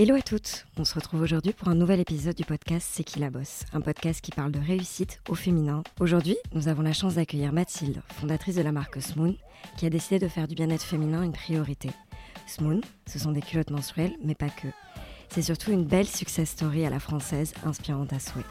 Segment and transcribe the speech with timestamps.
[0.00, 3.18] Hello à toutes, on se retrouve aujourd'hui pour un nouvel épisode du podcast C'est qui
[3.18, 5.82] la bosse, un podcast qui parle de réussite au féminin.
[5.98, 9.34] Aujourd'hui, nous avons la chance d'accueillir Mathilde, fondatrice de la marque Smoon,
[9.76, 11.90] qui a décidé de faire du bien-être féminin une priorité.
[12.46, 14.68] Smoon, ce sont des culottes menstruelles, mais pas que.
[15.30, 18.44] C'est surtout une belle success story à la française, inspirante à souhait.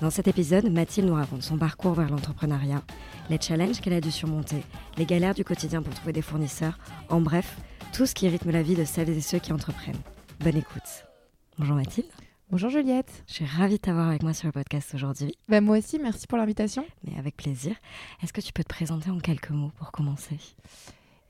[0.00, 2.82] Dans cet épisode, Mathilde nous raconte son parcours vers l'entrepreneuriat,
[3.30, 4.64] les challenges qu'elle a dû surmonter,
[4.98, 7.56] les galères du quotidien pour trouver des fournisseurs, en bref,
[7.92, 10.02] tout ce qui rythme la vie de celles et ceux qui entreprennent.
[10.42, 11.04] Bonne écoute.
[11.58, 12.08] Bonjour Mathilde.
[12.50, 13.24] Bonjour Juliette.
[13.28, 15.34] Je suis ravie de t'avoir avec moi sur le podcast aujourd'hui.
[15.48, 16.84] Bah, moi aussi, merci pour l'invitation.
[17.04, 17.76] Mais avec plaisir.
[18.22, 20.36] Est-ce que tu peux te présenter en quelques mots pour commencer?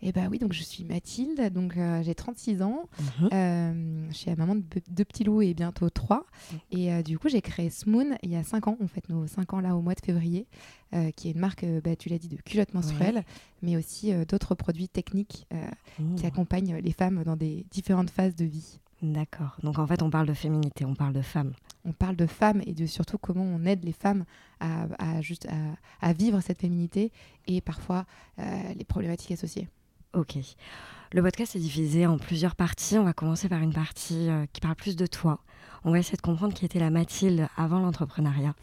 [0.05, 2.89] Eh bah oui, donc je suis Mathilde, donc euh, j'ai 36 ans.
[3.33, 6.27] Euh, je suis la maman de deux petits loups et bientôt trois.
[6.73, 9.29] Et euh, du coup, j'ai créé Smoon il y a 5 ans, on fête nos
[9.29, 10.49] 5 ans là au mois de février,
[11.17, 13.25] qui est une marque, bah, tu l'as dit, de culottes menstruelles,
[13.63, 16.27] mais aussi d'autres produits techniques qui Mmh.
[16.27, 18.81] accompagnent les femmes dans des différentes phases de vie.
[19.03, 19.57] D'accord.
[19.65, 21.55] Donc en fait, on parle de féminité, on parle de femme.
[21.85, 24.25] On parle de femmes et de surtout comment on aide les femmes
[24.61, 27.11] à, à juste, à, à vivre cette féminité
[27.49, 28.05] et parfois
[28.39, 28.43] euh,
[28.77, 29.69] les problématiques associées.
[30.13, 30.37] Ok.
[31.11, 32.97] Le podcast est divisé en plusieurs parties.
[32.97, 35.41] On va commencer par une partie euh, qui parle plus de toi.
[35.85, 38.55] On va essayer de comprendre qui était la Mathilde avant l'entrepreneuriat.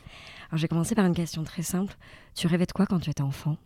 [0.50, 1.98] Alors, j'ai commencé par une question très simple.
[2.34, 3.58] Tu rêvais de quoi quand tu étais enfant?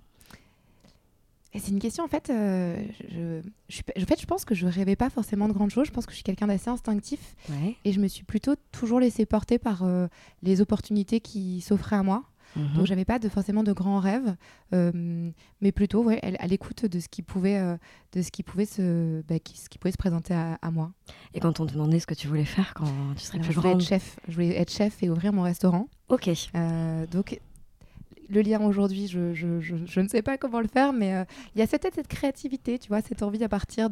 [1.60, 5.10] C'est une question, en fait, euh, je, en fait, je pense que je rêvais pas
[5.10, 5.88] forcément de grandes choses.
[5.88, 7.76] Je pense que je suis quelqu'un d'assez instinctif Ouais.
[7.86, 10.08] et je me suis plutôt toujours laissée porter par euh,
[10.42, 12.24] les opportunités qui s'offraient à moi.
[12.56, 12.74] Mhm.
[12.76, 14.36] Donc, j'avais pas de, forcément de grands rêves,
[14.74, 17.60] euh, mais plutôt ouais, à, à l'écoute de ce qui pouvait,
[18.12, 20.92] de ce qui pouvait, se, bah, qui, ce qui pouvait se présenter à, à moi.
[21.34, 23.54] Et quand on te demandait ce que tu voulais faire quand tu serais Alors, plus
[23.54, 24.20] je voulais être grande chef.
[24.28, 25.88] Je voulais être chef et ouvrir mon restaurant.
[26.10, 26.30] Ok.
[27.12, 27.40] Donc,
[28.34, 31.24] le lien aujourd'hui, je, je, je, je ne sais pas comment le faire, mais euh,
[31.56, 33.90] il y a peut-être cette créativité, tu vois, cette envie à partir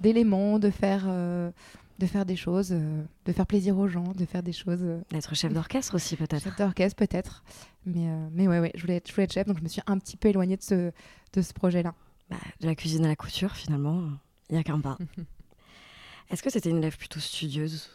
[0.00, 1.50] d'éléments, de faire, euh,
[1.98, 4.84] de faire des choses, euh, de faire plaisir aux gens, de faire des choses.
[5.10, 6.42] D'être chef d'orchestre aussi, peut-être.
[6.42, 7.44] chef d'orchestre peut-être,
[7.86, 9.82] mais mais ouais, ouais, je voulais être, je voulais être chef, donc je me suis
[9.86, 10.92] un petit peu éloignée de ce
[11.32, 11.94] de ce projet-là.
[12.28, 14.02] Bah, de la cuisine à la couture, finalement,
[14.50, 14.98] il n'y a qu'un pas.
[16.30, 17.88] Est-ce que c'était une élève plutôt studieuse?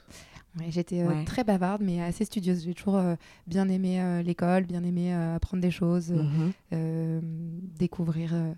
[0.59, 1.23] Ouais, J'étais euh, Ouais.
[1.25, 2.63] très bavarde, mais assez studieuse.
[2.65, 3.15] J'ai toujours euh,
[3.47, 6.13] bien aimé euh, l'école, bien aimé apprendre des choses.
[6.73, 7.19] euh,
[7.79, 8.33] découvrir.
[8.33, 8.53] euh,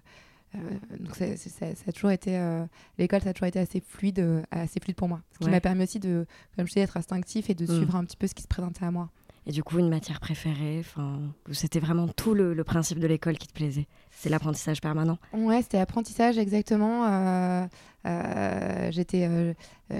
[0.99, 2.63] donc ça, ça a toujours été euh,
[2.99, 5.21] l'école, ça a toujours été assez fluide, euh, assez fluide pour moi.
[5.31, 5.51] Ce qui Ouais.
[5.51, 7.75] m'a permis aussi de, comme je dis, d'être instinctif et de Mm.
[7.75, 9.09] suivre un petit peu ce qui se présentait à moi.
[9.45, 11.19] Et du coup, une matière préférée enfin,
[11.51, 15.61] C'était vraiment tout le, le principe de l'école qui te plaisait C'est l'apprentissage permanent Ouais,
[15.61, 17.05] c'était apprentissage exactement.
[17.07, 17.65] euh,
[18.05, 19.53] euh, j'étais, euh,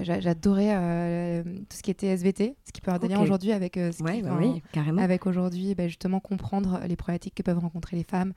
[0.04, 3.24] j'a- j'adorais tout ce qui était SVT, ce qui peut avoir des liens Ok.
[3.24, 5.02] aujourd'hui avec ce qui- bah enfin, oui, carrément.
[5.02, 8.34] avec aujourd'hui bah, justement comprendre les problématiques que peuvent rencontrer les femmes,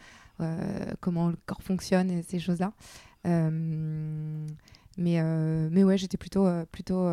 [1.00, 2.72] comment le corps fonctionne et ces choses-là.
[4.98, 5.20] Mais,
[5.70, 7.08] mais ouais, j'étais plutôt, plutôt,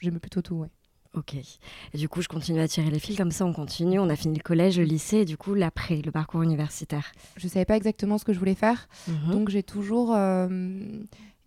[0.00, 0.54] j'aimais plutôt tout.
[0.56, 0.68] Ouais.
[1.14, 1.34] Ok.
[1.34, 3.98] Et du coup, je continue à tirer les fils comme ça, on continue.
[3.98, 7.10] On a fini le collège, le lycée, et du coup, l'après, le parcours universitaire.
[7.36, 9.32] Je savais pas exactement ce que je voulais faire, Mhm.
[9.32, 10.38] donc j'ai toujours euh,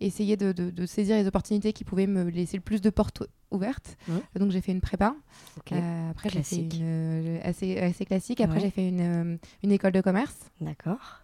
[0.00, 3.22] essayé de, de- de saisir les opportunités qui pouvaient me laisser le plus de portes
[3.50, 3.96] ouvertes.
[4.36, 5.14] Donc j'ai fait une prépa.
[5.56, 5.72] Ok.
[5.72, 8.42] Euh, après j'ai fait une euh, assez, assez classique.
[8.42, 8.64] Après Ouais.
[8.64, 10.36] j'ai fait une, euh, une école de commerce.
[10.60, 11.22] D'accord.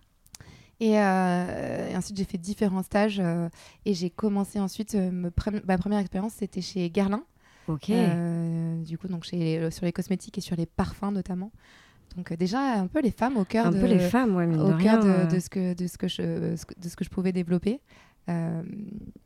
[0.83, 3.51] Et, euh, et ensuite, j'ai fait différents stages euh,
[3.85, 4.95] et j'ai commencé ensuite.
[4.95, 7.23] euh, me pre- ma première expérience, c'était chez Guerlain.
[7.75, 7.91] Ok.
[7.91, 11.51] Euh, du coup, donc chez sur les cosmétiques et sur les parfums notamment.
[12.17, 14.45] Donc, euh, déjà, un peu les femmes au cœur un de, peu les femmes, ouais,
[14.47, 15.01] mine au de rien.
[15.01, 17.11] cœur de, de ce que, de, ce que je, ce que- de ce que je
[17.11, 17.81] pouvais développer.
[18.29, 18.63] Euh,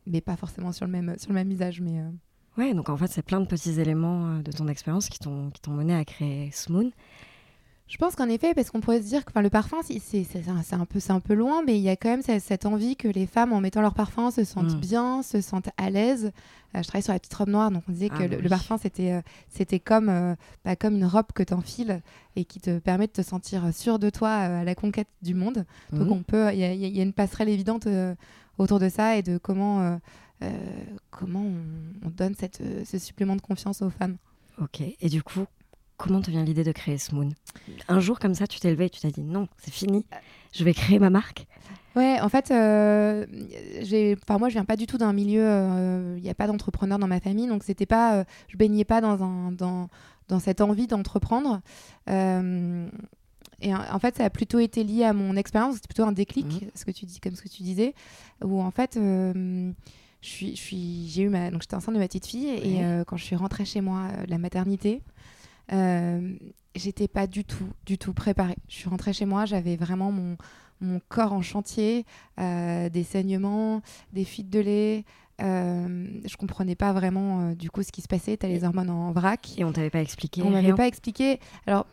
[0.05, 1.81] mais pas forcément sur le même, sur le même usage.
[1.81, 2.09] Mais, euh,
[2.57, 5.61] Ouais, donc en fait, c'est plein de petits éléments de ton expérience qui t'ont qui
[5.61, 6.91] t'ont mené à créer Smoon.
[7.87, 9.93] Je pense qu'en effet, parce qu'on pourrait se dire que le parfum, c'est
[10.73, 13.07] un, peu- un peu loin, mais il y a quand même cette, cette envie que
[13.07, 14.79] les femmes, en mettant leur parfum, se sentent Mm.
[14.79, 16.31] bien, se sentent à l'aise.
[16.75, 18.41] Euh, je travaille sur la petite robe noire, donc on disait Ah que bah le,
[18.41, 20.35] le parfum, c'était euh, c'était comme, euh,
[20.65, 22.01] bah, comme une robe que tu enfiles
[22.35, 25.35] et qui te permet de te sentir sûr de toi euh, à la conquête du
[25.35, 25.63] monde.
[25.93, 26.11] Donc Mhm.
[26.11, 27.87] on peut, il y, a- il y a une passerelle évidente
[28.57, 29.99] autour de ça et de comment,
[31.11, 34.17] comment on, on donne cette, ce supplément de confiance aux femmes.
[34.59, 34.81] Ok.
[35.01, 35.45] Et du coup,
[35.97, 37.29] comment te vient l'idée de créer Smoon?
[37.87, 40.05] Un jour comme ça, tu t'es levé et tu t'as dit non, c'est fini,
[40.53, 41.47] je vais créer ma marque.
[41.95, 43.25] Ouais, en fait, euh,
[44.27, 46.15] enfin moi, je viens pas du tout d'un milieu.
[46.17, 48.99] Il n'y a pas d'entrepreneur dans ma famille, donc c'était pas, euh, je baignais pas
[48.99, 49.87] dans un, dans,
[50.27, 51.61] dans cette envie d'entreprendre.
[52.09, 52.87] Euh,
[53.61, 55.75] et en fait, ça a plutôt été lié à mon expérience.
[55.75, 56.69] C'était plutôt un déclic, Mhm.
[56.75, 57.93] ce que tu dis, comme ce que tu disais,
[58.43, 59.71] où en fait, euh,
[60.21, 62.79] je suis, je suis, j'ai eu ma, donc j'étais enceinte de ma petite fille et
[62.79, 62.83] Ouais.
[62.83, 65.01] euh, quand je suis rentrée chez moi euh, de la maternité.
[65.71, 66.33] Euh,
[66.75, 68.57] j'étais pas du tout, du tout préparée.
[68.67, 70.37] Je suis rentrée chez moi, j'avais vraiment mon,
[70.81, 72.05] mon corps en chantier,
[72.39, 73.81] euh, des saignements,
[74.13, 75.05] des fuites de lait,
[75.41, 78.37] euh, je comprenais pas vraiment du coup ce qui se passait.
[78.37, 79.53] Tu as les hormones en vrac.
[79.57, 81.39] Et on t'avait pas expliqué On m'avait pas expliqué.
[81.67, 81.85] Alors,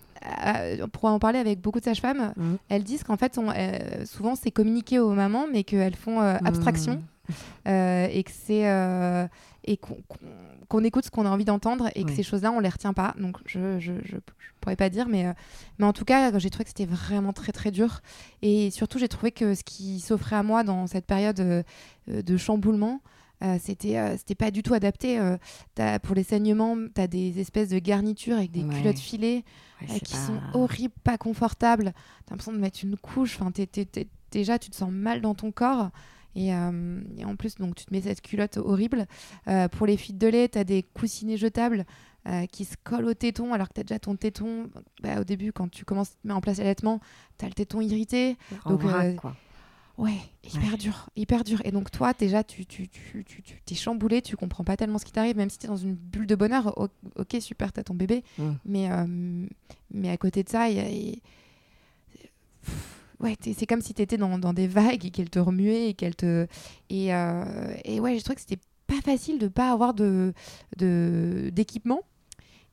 [0.93, 2.55] pour en parler avec beaucoup de sages-femmes, mmh.
[2.69, 3.53] elles disent qu'en fait, on,
[4.05, 7.03] souvent c'est communiqué aux mamans, mais qu'elles font abstraction.
[7.65, 7.71] Mmh.
[7.71, 8.65] et que c'est
[9.65, 9.79] et
[10.69, 13.15] qu'on écoute ce qu'on a envie d'entendre et que ces choses-là, on les retient pas.
[13.19, 14.17] Donc, je, je, je,
[14.61, 15.33] pourrais pas dire, mais, euh,
[15.79, 18.01] mais en tout cas, j'ai trouvé que c'était vraiment très, très dur.
[18.43, 21.63] Et surtout, j'ai trouvé que ce qui s'offrait à moi dans cette période euh,
[22.09, 23.01] euh, de chamboulement,
[23.59, 25.19] c'était c'était pas du tout adapté.
[25.77, 29.45] As, pour les saignements, tu as des espèces de garnitures avec des culottes filées
[30.05, 31.87] qui sont horribles, pas confortables.
[31.93, 33.41] Tu as l'impression de mettre une couche.
[33.41, 33.51] Enfin,
[34.31, 35.91] déjà, tu te sens mal dans ton corps.
[36.37, 39.07] Euh, et, en plus, donc, tu te mets cette culotte horrible.
[39.49, 41.85] Euh, pour les fuites de lait, tu as des coussinets jetables
[42.29, 44.71] euh, qui se collent au téton alors que tu as déjà ton téton.
[45.03, 47.01] Bah, au début, quand tu commences à mettre en place l'allaitement,
[47.39, 48.37] tu as le téton irrité.
[48.67, 48.83] Donc,
[49.17, 49.37] quoi.
[49.99, 51.61] Ouais, hyper dur, hyper dur.
[51.65, 55.05] Et donc toi, déjà, tu, tu, tu, tu, t'es chamboulé, tu comprends pas tellement ce
[55.05, 56.89] qui t'arrive, même si tu es dans une bulle de bonheur.
[57.17, 58.25] Ok, super, t'as ton bébé.
[58.39, 58.51] Mm.
[58.65, 58.89] Mais,
[59.91, 60.89] mais à côté de ça, il y a
[63.23, 66.17] ouais, c'est comme si tu étais dans, des vagues et qu'elle te remuait et qu'elle
[66.17, 66.47] te.
[66.91, 70.33] Et, euh, et ouais, je trouvais que c'était pas facile de pas avoir de
[70.77, 72.03] d'équipement.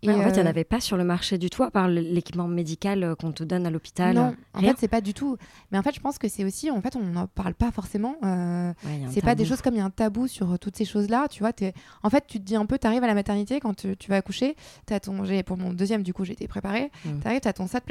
[0.02, 1.72] Et en fait, il n'y en euh, avait pas sur le marché du tout, à
[1.72, 4.16] part l'équipement médical euh, qu'on te donne à l'hôpital.
[4.16, 5.38] Non, en fait, c'est pas du tout.
[5.72, 8.16] Mais en fait, je pense que c'est aussi, en fait, on n'en parle pas forcément.
[8.24, 8.74] Euh,
[9.10, 11.28] c'est pas des choses comme il y a un tabou sur toutes ces choses-là.
[11.28, 11.74] Tu vois, es...
[12.04, 14.18] en fait, tu te dis un peu, tu arrives à la maternité quand tu, vas
[14.18, 14.56] accoucher.
[14.90, 15.24] As ton...
[15.46, 16.92] Pour mon deuxième, du coup, j'ai été préparée.
[17.06, 17.20] Mm.
[17.22, 17.84] Tu arrives, tu as ton sac,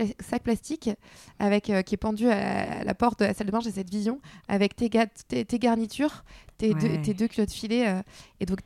[0.43, 0.91] plastique
[1.39, 3.61] avec, qui est pendu à la porte de la salle de bain.
[3.61, 6.25] J'ai cette vision avec tes, tes garnitures,
[6.59, 7.87] tes, deux, tes culottes filées.
[7.87, 8.03] Euh,
[8.41, 8.61] et donc,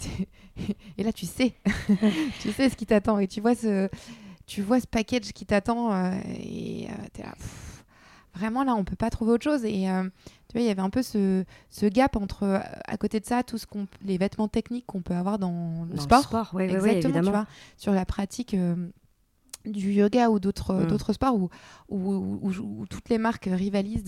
[0.99, 1.55] et là, tu sais,
[2.41, 3.19] tu sais ce qui t'attend.
[3.19, 3.89] Et tu vois ce,
[4.47, 5.93] tu vois ce package qui t'attend.
[5.93, 7.35] Euh, et euh, tu es là.
[8.35, 9.65] vraiment, là, on peut pas trouver autre chose.
[9.65, 9.85] Et
[10.49, 13.43] tu vois, il y avait un peu ce, ce, gap entre, à côté de ça,
[13.43, 16.25] tout ce qu'on, les vêtements techniques qu'on peut avoir dans le sport.
[16.25, 17.47] sport oui, Exactement, tu vois,
[17.77, 18.57] sur la pratique
[19.65, 20.87] du yoga ou d'autres mm.
[20.87, 21.49] d'autres sports où,
[21.89, 24.05] où, où, toutes les marques rivalisent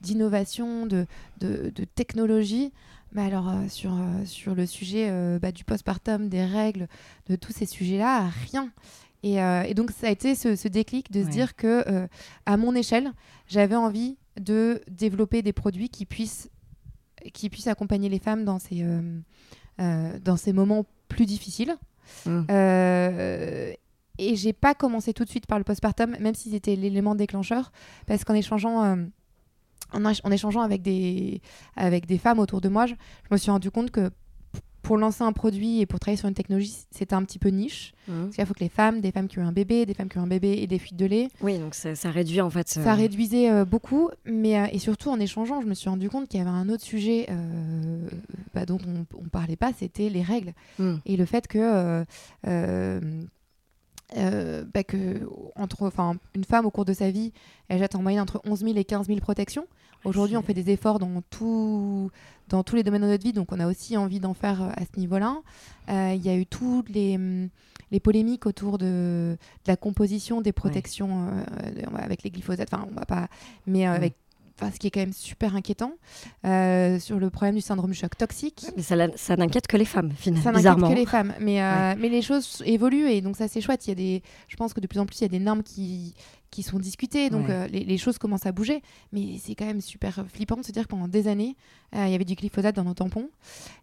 [0.00, 1.06] d'innovation, de,
[1.40, 2.72] de, de, technologie.
[3.14, 6.88] Mais alors, euh, sur, euh, sur le sujet euh, bah, du postpartum, des règles,
[7.28, 8.70] de tous ces sujets-là, rien.
[9.22, 12.08] Et, et, donc, ça a été ce, déclic de se dire que,
[12.44, 13.12] à mon échelle,
[13.46, 16.50] j'avais envie de développer des produits qui puissent,
[17.32, 18.84] qui puissent accompagner les femmes dans ces,
[19.78, 21.76] dans ces moments plus difficiles.
[22.26, 22.46] Mmh.
[24.30, 27.72] Et j'ai pas commencé tout de suite par le postpartum, même si c'était l'élément déclencheur,
[28.06, 28.96] parce qu'en échangeant
[29.94, 31.40] en, échangeant avec des,
[31.76, 32.94] avec des femmes autour de moi, je,
[33.30, 34.10] me suis rendu compte que
[34.82, 37.92] pour lancer un produit et pour travailler sur une technologie, c'était un petit peu niche.
[38.08, 38.22] Mmh.
[38.24, 40.18] Parce qu'il faut que les femmes, des femmes qui ont un bébé, des femmes qui
[40.18, 41.28] ont un bébé et des fuites de lait.
[41.40, 42.68] Oui, donc ça, ça réduit en fait.
[42.68, 46.28] Ça réduisait euh, beaucoup, mais euh, et surtout en échangeant, je me suis rendu compte
[46.28, 48.08] qu'il y avait un autre sujet euh,
[48.54, 50.94] bah, dont on, ne parlait pas, c'était les règles mmh.
[51.06, 52.04] et le fait que
[54.16, 57.32] euh, bah que entre, enfin, une femme au cours de sa vie,
[57.68, 59.66] elle jette en moyenne entre 11 000 et 15 000 protections.
[60.04, 62.10] Aujourd'hui, on fait des efforts dans, tout,
[62.48, 64.70] dans tous les domaines de notre vie, donc on a aussi envie d'en faire euh,
[64.74, 65.36] à ce niveau-là.
[65.88, 67.48] Euh, il y a eu toutes les, hum,
[67.92, 71.28] les polémiques autour de, de, la composition des protections
[71.94, 73.28] avec les glyphosates, enfin, on va pas,
[73.66, 74.14] mais avec
[74.70, 75.92] ce qui est quand même super inquiétant,
[76.44, 78.66] euh, sur le problème du syndrome choc toxique.
[78.76, 80.44] Mais ça, ça n'inquiète que les femmes, finalement.
[80.44, 81.34] Ça n'inquiète que les femmes.
[81.40, 83.86] Mais, euh, mais les choses évoluent et donc ça, c'est chouette.
[83.86, 85.38] Il y a des, je pense que de plus en plus, il y a des
[85.38, 86.14] normes qui,
[86.52, 88.82] qui sont discutées, donc euh, les, choses commencent à bouger.
[89.12, 91.56] Mais c'est quand même super flippant de se dire que pendant des années,
[91.94, 93.30] il y avait du glyphosate dans nos tampons.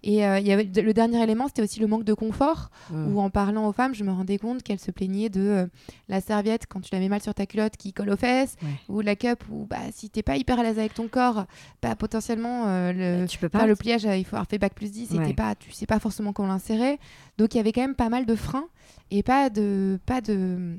[0.04, 3.14] Et il y avait, le dernier élément, c'était aussi le manque de confort, mmh.
[3.14, 5.68] où en parlant aux femmes, je me rendais compte qu'elles se plaignaient de
[6.08, 8.56] la serviette quand tu la mets mal sur ta culotte qui colle aux fesses,
[8.88, 11.46] ou la cup où bah, si t'es pas hyper à l'aise avec ton corps,
[11.82, 13.66] bah, potentiellement le, tu peux pas.
[13.66, 16.34] le pliage, il faut avoir fait bac plus 10, et pas, tu sais pas forcément
[16.34, 17.00] comment l'insérer.
[17.40, 18.68] Donc il y avait quand même pas mal de freins
[19.12, 20.78] et pas de, pas de,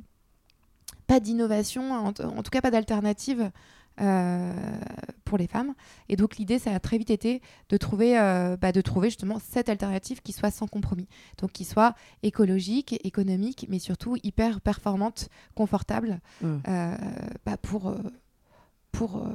[1.10, 3.50] pas d'innovation, en, tout cas pas d'alternative
[4.00, 4.54] euh,
[5.24, 5.74] pour les femmes.
[6.08, 9.40] Et donc l'idée, ça a très vite été de trouver, euh, bah, de trouver justement
[9.40, 11.08] cette alternative qui soit sans compromis.
[11.38, 16.56] Donc qui soit écologique, économique, mais surtout hyper performante, confortable mmh.
[16.68, 16.96] euh,
[17.44, 17.92] bah, pour,
[18.92, 19.26] pour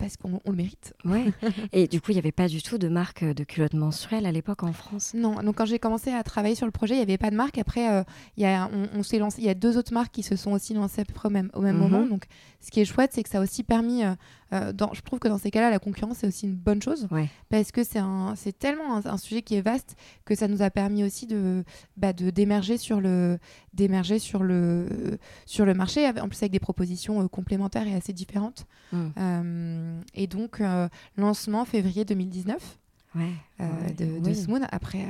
[0.00, 0.94] parce qu'on le mérite.
[1.04, 1.26] Ouais.
[1.72, 4.32] Et du coup, il n'y avait pas du tout de marque de culottes menstruelles à
[4.32, 5.12] l'époque en France?
[5.14, 7.36] Non, donc quand j'ai commencé à travailler sur le projet, il n'y avait pas de
[7.36, 7.58] marque.
[7.58, 8.02] Après, euh,
[8.36, 10.74] y a, on, s'est lancé, il y a deux autres marques qui se sont aussi
[10.74, 11.82] lancées à peu près au même, au même mhm.
[11.82, 12.06] moment.
[12.06, 12.24] Donc,
[12.60, 14.14] ce qui est chouette, c'est que ça a aussi permis, euh,
[14.52, 17.08] euh, dans, je trouve que dans ces cas-là, la concurrence, c'est aussi une bonne chose.
[17.48, 21.26] Parce que c'est tellement un, sujet qui est vaste que ça nous a permis aussi
[21.26, 21.64] de
[21.96, 23.38] bah, d'émerger sur, le,
[24.18, 28.66] sur, le, sur le marché, en plus avec des propositions complémentaires et assez différentes.
[28.92, 30.00] Mm.
[30.14, 30.62] et donc,
[31.16, 32.78] lancement février 2019.
[33.14, 34.62] de, de Smoon.
[34.70, 35.04] Après,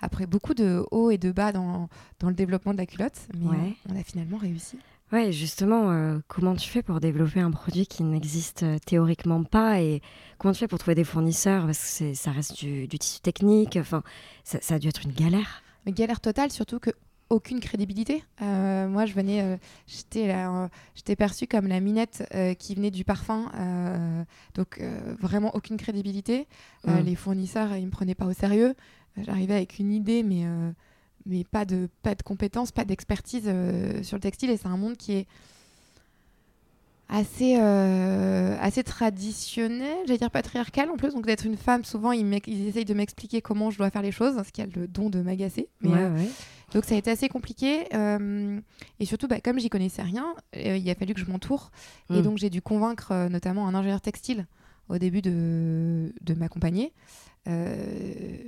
[0.00, 1.88] après beaucoup de hauts et de bas dans,
[2.20, 4.78] dans le développement de la culotte, mais on a finalement réussi.
[5.14, 9.80] Ouais, justement, euh, comment tu fais pour développer un produit qui n'existe euh, théoriquement pas
[9.80, 10.02] et
[10.38, 11.66] comment tu fais pour trouver des fournisseurs?
[11.66, 13.76] Parce que ça reste du, tissu technique.
[13.76, 14.02] Enfin,
[14.42, 15.62] ça, a dû être une galère.
[15.86, 16.90] Une galère totale, surtout que
[17.30, 18.24] aucune crédibilité.
[18.42, 19.56] Euh, moi, je venais,
[19.86, 20.34] j'étais
[20.96, 22.28] j'étais perçue comme la minette
[22.58, 23.52] qui venait du parfum,
[24.54, 24.82] donc
[25.20, 26.48] vraiment aucune crédibilité.
[26.86, 26.98] Mmh.
[27.04, 28.74] les fournisseurs, ils me prenaient pas au sérieux.
[29.16, 30.44] J'arrivais avec une idée, mais
[31.26, 34.50] mais pas de, pas de compétences, pas d'expertise euh, sur le textile.
[34.50, 35.26] Et c'est un monde qui est
[37.08, 41.14] assez, euh, assez traditionnel, j'allais dire patriarcal en plus.
[41.14, 44.12] Donc d'être une femme, souvent, ils, ils essayent de m'expliquer comment je dois faire les
[44.12, 45.68] choses, ce qui a le don de m'agacer.
[45.84, 46.24] Euh,
[46.72, 47.86] donc ça a été assez compliqué.
[47.92, 51.70] et surtout, bah, comme j'y connaissais rien, il a fallu que je m'entoure.
[52.10, 52.22] Et mm.
[52.22, 54.46] donc j'ai dû convaincre notamment un ingénieur textile
[54.88, 56.92] au début de, de m'accompagner.
[57.46, 58.38] Euh,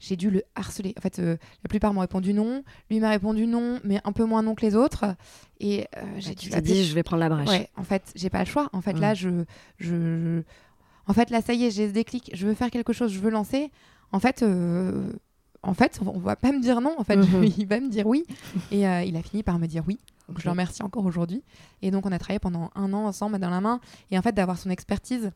[0.00, 0.94] j'ai dû le harceler.
[0.96, 2.62] En fait, euh, la plupart m'ont répondu non.
[2.90, 5.04] Lui m'a répondu non, mais un peu moins non que les autres.
[5.60, 6.50] Et euh, j'ai dû.
[6.50, 7.48] Tu dit, je vais prendre la brèche.
[7.48, 8.70] Ouais, en fait, j'ai pas le choix.
[8.72, 9.16] En fait, là, mm.
[9.16, 9.28] je,
[9.78, 10.42] je,
[11.06, 12.30] En fait, là, ça y est, j'ai ce déclic.
[12.32, 13.70] Je veux faire quelque chose, je veux lancer.
[14.12, 14.42] En fait,
[15.62, 16.94] en fait, on va pas me dire non.
[16.98, 17.54] En fait, mm-hmm.
[17.58, 18.24] il va me dire oui.
[18.70, 19.98] Et il a fini par me dire oui.
[20.28, 21.42] Donc, je le remercie encore aujourd'hui.
[21.82, 23.80] Et donc, on a travaillé pendant un an ensemble, dans la main.
[24.10, 25.30] Et en fait, d'avoir son expertise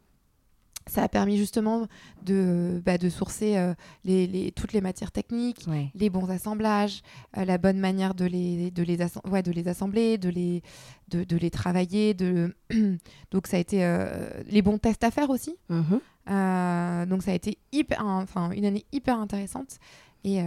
[0.87, 1.87] ça a permis justement
[2.25, 7.03] de, bah, de sourcer euh, les, les, toutes les matières techniques, les bons assemblages,
[7.37, 8.99] euh, la bonne manière de les, de les,
[9.31, 10.63] ouais, de les assembler, de les,
[11.09, 12.15] de, de les travailler.
[12.15, 12.55] De...
[13.31, 15.57] donc ça a été euh, les bons tests à faire aussi.
[15.71, 17.07] Mm-hmm.
[17.07, 19.79] donc ça a été hyper, enfin, une année hyper intéressante.
[20.25, 20.41] Et,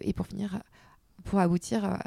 [0.00, 0.62] et pour finir,
[1.24, 1.98] pour aboutir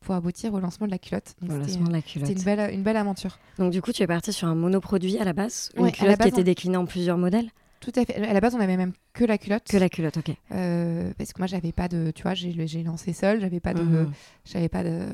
[0.00, 1.34] pour aboutir au lancement de la culotte.
[1.40, 3.38] C'était une belle, une belle aventure.
[3.58, 6.28] Donc du coup, tu es parti sur un monoproduit à la base, une culotte qui
[6.28, 8.14] était déclinée en plusieurs modèles tout à fait.
[8.14, 9.64] À la base, on avait même que la culotte.
[9.64, 10.30] Que la culotte, ok.
[10.52, 13.82] Euh, parce que moi, j'avais pas de, tu vois, j'ai lancé seule, j'avais pas de,
[13.82, 14.12] mhm.
[14.44, 15.06] j'avais pas de,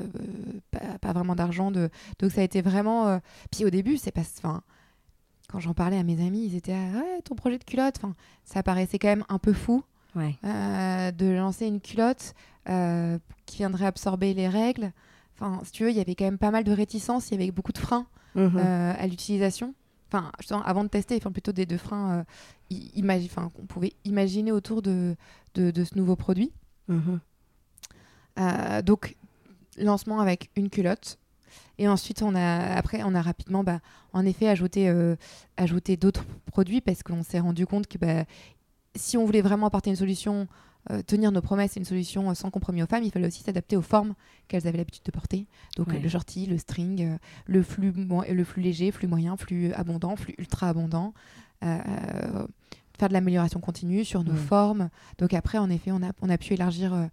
[1.01, 1.89] pas, vraiment d'argent de.
[2.19, 3.07] Donc ça a été vraiment.
[3.07, 3.19] Euh,
[3.51, 4.63] puis au début, c'est pas, enfin,
[5.49, 8.13] quand j'en parlais à mes amis, ils étaient, ah, ouais, ton projet de culotte, enfin,
[8.43, 9.83] ça paraissait quand même un peu fou.
[10.43, 12.33] Euh, de lancer une culotte
[12.69, 14.91] euh, qui viendrait absorber les règles.
[15.35, 17.43] Enfin, si tu veux, il y avait quand même pas mal de réticences, il y
[17.43, 18.57] avait beaucoup de freins mhm.
[18.57, 19.73] euh, à l'utilisation.
[20.11, 20.31] Enfin,
[20.65, 22.25] avant de tester, enfin, plutôt des deux freins
[22.71, 25.15] enfin, qu'on pouvait imaginer autour de,
[25.55, 26.51] de, ce nouveau produit.
[26.87, 27.19] Mhm.
[28.83, 29.17] donc,
[29.77, 31.19] lancement avec une culotte.
[31.77, 33.81] Et ensuite, on a, après, on a rapidement, bah,
[34.13, 34.89] en effet, ajouté,
[35.57, 38.23] ajouté d'autres produits parce qu'on s'est rendu compte que bah,
[38.95, 40.47] si on voulait vraiment apporter une solution,
[40.91, 43.43] euh, tenir nos promesses et une solution euh, sans compromis aux femmes, il fallait aussi
[43.43, 44.13] s'adapter aux formes
[44.47, 45.45] qu'elles avaient l'habitude de porter.
[45.75, 50.15] Donc le shorty, le string, euh, le, flux, le flux léger, flux moyen, flux abondant,
[50.15, 51.13] flux ultra abondant.
[51.61, 54.89] faire de l'amélioration continue sur nos formes.
[55.17, 57.09] Donc après, en effet, on a, on a pu élargir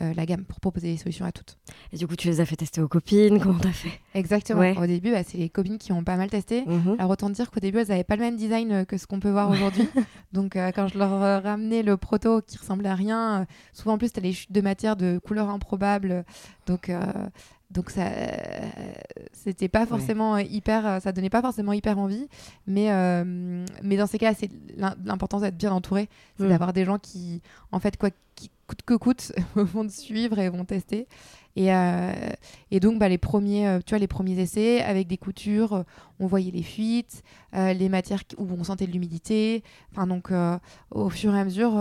[0.00, 1.58] euh, la gamme pour proposer des solutions à toutes.
[1.92, 3.90] Et du coup, tu les as fait tester aux copines Comment t'as fait?
[4.14, 4.62] Exactement.
[4.80, 6.64] Au début, bah, c'est les copines qui ont pas mal testé.
[6.66, 6.96] Mhm.
[6.98, 9.18] Alors autant dire qu'au début, elles n'avaient pas le même design euh, que ce qu'on
[9.18, 9.88] peut voir aujourd'hui.
[10.32, 14.12] Donc euh, quand je leur ramenais le proto qui ressemblait à rien, souvent en plus,
[14.12, 16.24] tu as les chutes de matière de couleurs improbables.
[16.66, 16.92] Donc
[17.70, 18.04] donc ça
[19.32, 22.26] c'était pas forcément hyper ça donnait pas forcément hyper envie
[22.66, 22.88] mais
[23.82, 24.50] mais dans ces cas c'est
[25.04, 26.48] l'important d'être bien entouré c'est mm.
[26.48, 30.64] d'avoir des gens qui en fait quoi qui coûte que coûte vont suivre et vont
[30.64, 31.08] tester.
[31.56, 32.12] Et, euh,
[32.70, 35.84] et donc bah, les premiers euh, tu vois les premiers essais avec des coutures
[36.20, 37.24] on voyait les fuites
[37.56, 39.64] euh, les matières où on sentait de l'humidité.
[39.90, 40.30] Enfin donc
[40.90, 41.72] au fur et à mesure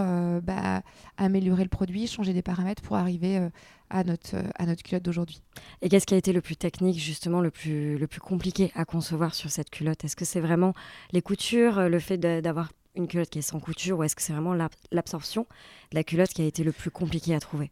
[0.41, 0.82] bah,
[1.17, 3.50] améliorer le produit changer des paramètres pour arriver
[3.89, 5.41] à notre, à notre culotte d'aujourd'hui.
[5.82, 8.84] Et qu'est-ce qui a été le plus technique, justement, le plus, le plus compliqué à
[8.84, 10.03] concevoir sur cette culotte?
[10.03, 10.74] Est-ce que c'est vraiment
[11.13, 14.33] les coutures, le fait d'avoir une culotte qui est sans couture, ou est-ce que c'est
[14.33, 14.53] vraiment
[14.91, 15.47] l'absorption
[15.91, 17.71] de la culotte qui a été le plus compliqué à trouver?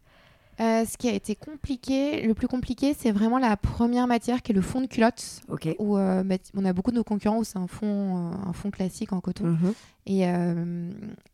[0.58, 4.52] Euh, ce qui a été compliqué, le plus compliqué, c'est vraiment la première matière qui
[4.52, 5.42] est le fond de culotte.
[5.78, 8.70] Où euh, on a beaucoup de nos concurrents où c'est un fond, euh, un fond
[8.70, 9.44] classique en coton.
[9.44, 9.74] Mhm.
[10.06, 10.20] et,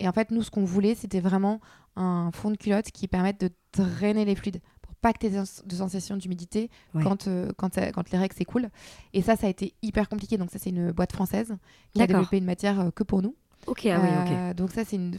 [0.00, 1.60] et, en fait, nous, ce qu'on voulait, c'était vraiment
[1.94, 4.60] un fond de culotte qui permette de drainer les fluides
[5.00, 8.70] pas que tu aies de sensation d'humidité quand, quand, quand, les règles s'écoulent.
[9.12, 10.38] Et ça, ça a été hyper compliqué.
[10.38, 11.56] Donc ça, c'est une boîte française
[11.92, 13.34] qui a développé une matière que pour nous.
[13.66, 14.32] Ok, ah oui, ok.
[14.32, 15.16] Euh, donc ça, c'est une,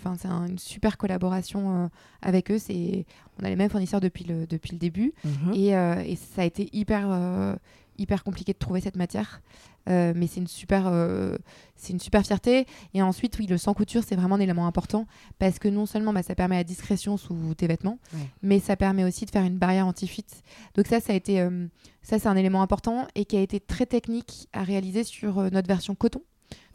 [0.48, 1.90] une super collaboration
[2.22, 2.58] avec eux.
[2.58, 3.06] C'est,
[3.40, 5.14] on a les mêmes fournisseurs depuis le, depuis le début.
[5.24, 5.54] Mhm.
[5.54, 7.58] Et, et, ça a été hyper,
[7.98, 9.42] hyper compliqué de trouver cette matière.
[9.90, 11.36] Euh, mais c'est une super euh,
[11.76, 15.08] c'est une super fierté et ensuite oui le sans couture c'est vraiment un élément important
[15.40, 18.00] parce que non seulement bah, ça permet la discrétion sous tes vêtements
[18.42, 20.42] mais ça permet aussi de faire une barrière anti-fuite
[20.76, 21.68] donc ça ça a été euh,
[22.02, 25.68] ça c'est un élément important et qui a été très technique à réaliser sur notre
[25.68, 26.22] version coton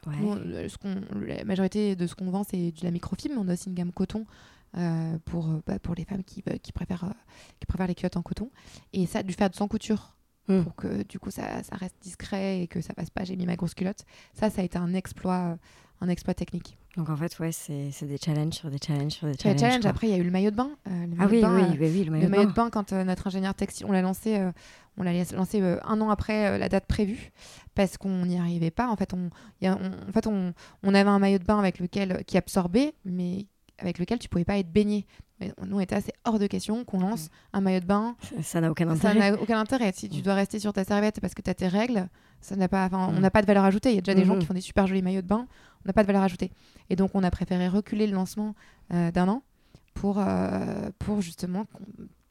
[0.04, 3.68] ce la majorité de ce qu'on vend, c'est de la microfibre, mais on a aussi
[3.68, 4.26] une gamme coton
[5.24, 7.14] pour, bah, pour les femmes qui, qui, préfèrent,
[7.58, 8.50] qui préfèrent les culottes en coton.
[8.92, 10.14] Et ça, du faire de sans couture.
[10.48, 10.62] Hmm.
[10.62, 13.24] pour que du coup ça, ça, reste discret et que ça passe pas.
[13.24, 14.04] J'ai mis ma grosse culotte.
[14.32, 15.56] Ça ça a été un exploit euh,
[16.00, 19.38] un exploit technique donc en fait ouais c'est des challenges sur des challenges sur des
[19.38, 21.90] challenges, après il y a eu le maillot de bain euh, ah oui, oui, oui,
[21.90, 24.38] oui, le maillot, le maillot de bain, quand euh, notre ingénieur textile on l'a lancé
[24.98, 27.30] on l'a lancé un an après la date prévue
[27.76, 28.88] parce qu'on n'y arrivait pas.
[28.88, 29.30] En fait on,
[29.62, 30.52] y a, en fait on,
[30.82, 33.46] on avait un maillot de bain avec lequel qui absorbait mais
[33.78, 35.06] avec lequel tu pouvais pas être baigné.
[35.40, 38.16] Mais nous, on était assez hors de question qu'on lance un maillot de bain.
[38.42, 39.14] Ça n'a aucun intérêt.
[39.14, 39.92] Ça n'a aucun intérêt.
[39.94, 42.08] Si tu dois rester sur ta serviette parce que tu as tes règles,
[42.40, 43.20] ça n'a pas, on mm.
[43.20, 43.90] n'a pas de valeur ajoutée.
[43.90, 44.40] Il y a déjà des gens mm-hmm.
[44.40, 45.46] qui font des super jolis maillots de bain.
[45.84, 46.50] On n'a pas de valeur ajoutée.
[46.90, 48.54] Et donc, on a préféré reculer le lancement
[48.92, 49.42] euh, d'un an
[49.94, 51.66] pour, euh, pour justement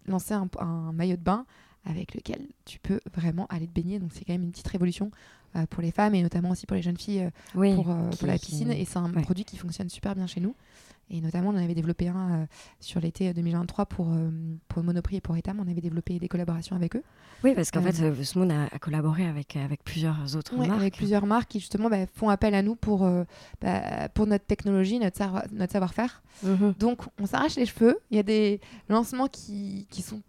[0.06, 1.46] lancer un, un, maillot de bain
[1.86, 4.00] avec lequel tu peux vraiment aller te baigner.
[4.00, 5.12] Donc, c'est quand même une petite révolution
[5.56, 8.72] euh, pour les femmes et notamment aussi pour les jeunes filles pour, pour, la piscine.
[8.72, 10.56] Et c'est un produit qui fonctionne super bien chez nous.
[11.10, 12.46] Et notamment, on en avait développé un euh,
[12.80, 14.30] sur l'été 2023 pour, euh,
[14.68, 15.60] pour Monoprix et pour Etam.
[15.60, 17.04] On avait développé des collaborations avec eux.
[17.44, 20.72] Oui, parce qu'en fait, euh, Smoon a, collaboré avec, avec plusieurs autres marques.
[20.72, 23.10] Avec plusieurs marques qui, justement, bah, font appel à nous pour,
[23.62, 25.22] bah, pour notre technologie, notre,
[25.54, 26.24] notre savoir-faire.
[26.44, 26.74] Mhm.
[26.78, 28.00] Donc, on s'arrache les cheveux.
[28.12, 28.60] Il y a des
[28.90, 30.22] lancements qui, qui sont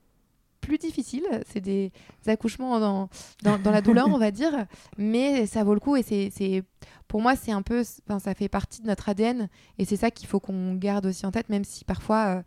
[0.68, 1.26] plus difficiles.
[1.50, 1.90] C'est des,
[2.26, 3.08] accouchements dans,
[3.42, 4.66] dans, dans la douleur, on va dire.
[4.98, 6.62] Mais ça vaut le coup et c'est
[7.08, 9.48] pour moi, c'est un peu, ça fait partie de notre ADN
[9.78, 12.42] et c'est ça qu'il faut qu'on garde aussi en tête, même si parfois, euh,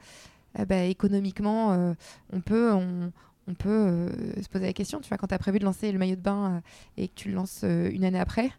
[0.60, 1.94] euh, bah, économiquement, euh,
[2.32, 3.12] on peut, on,
[3.58, 4.08] peut
[4.42, 5.02] se poser la question.
[5.02, 6.62] Tu vois, quand tu as prévu de lancer le maillot de bain
[6.96, 8.50] et que tu le lances une année après,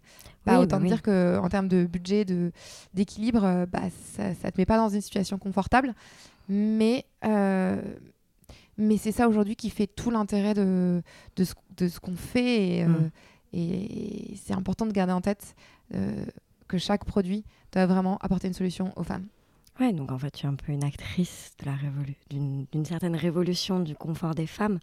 [0.44, 2.52] bah, autant bah dire qu'en termes de budget, de,
[2.92, 5.94] d'équilibre, bah, ça ne te met pas dans une situation confortable.
[6.50, 7.06] Mais,
[8.78, 11.02] mais c'est ça aujourd'hui qui fait tout l'intérêt de,
[11.36, 12.78] de, ce, qu'on fait.
[12.78, 13.10] Et, mmh.
[13.52, 15.54] et c'est important de garder en tête
[15.94, 16.24] euh,
[16.68, 19.26] que chaque produit doit vraiment apporter une solution aux femmes.
[19.80, 21.76] Ouais, donc en fait, tu es un peu une actrice de la
[22.30, 24.78] d'une certaine révolution du confort des femmes.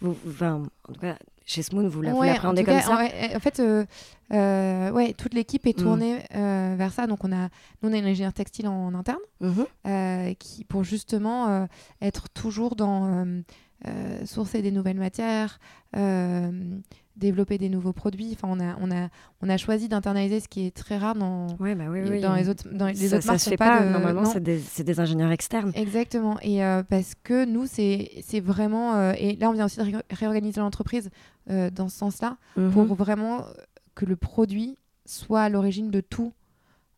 [0.00, 2.98] Vous, en tout cas, chez Smoon, vous l'appréhendez comme ça
[3.34, 3.84] En fait, euh,
[4.32, 5.82] euh, ouais, toute l'équipe est mm.
[5.82, 7.06] tournée vers ça.
[7.06, 7.48] Donc, on a,
[7.82, 10.36] nous, on a une ingénieure textile en, interne mm-hmm.
[10.36, 11.66] qui, pour justement
[12.00, 13.26] être toujours dans
[14.24, 15.58] sourcer des nouvelles matières,
[17.18, 18.30] développer des nouveaux produits.
[18.32, 19.08] Enfin, on a, on a,
[19.42, 22.48] on a choisi d'internaliser ce qui est très rare dans, ouais, bah oui, dans les
[22.48, 23.40] autres, dans les ça, autres marques.
[23.40, 25.72] Se fait pas, Normalement, c'est des, des, ingénieurs externes.
[25.74, 26.38] Exactement.
[26.42, 28.94] Et euh, parce que nous, c'est vraiment.
[28.94, 31.10] Euh, et là, on vient aussi de réorganiser l'entreprise
[31.50, 32.70] euh, dans ce sens-là mhm.
[32.70, 33.44] pour vraiment
[33.94, 36.32] que le produit soit à l'origine de tout,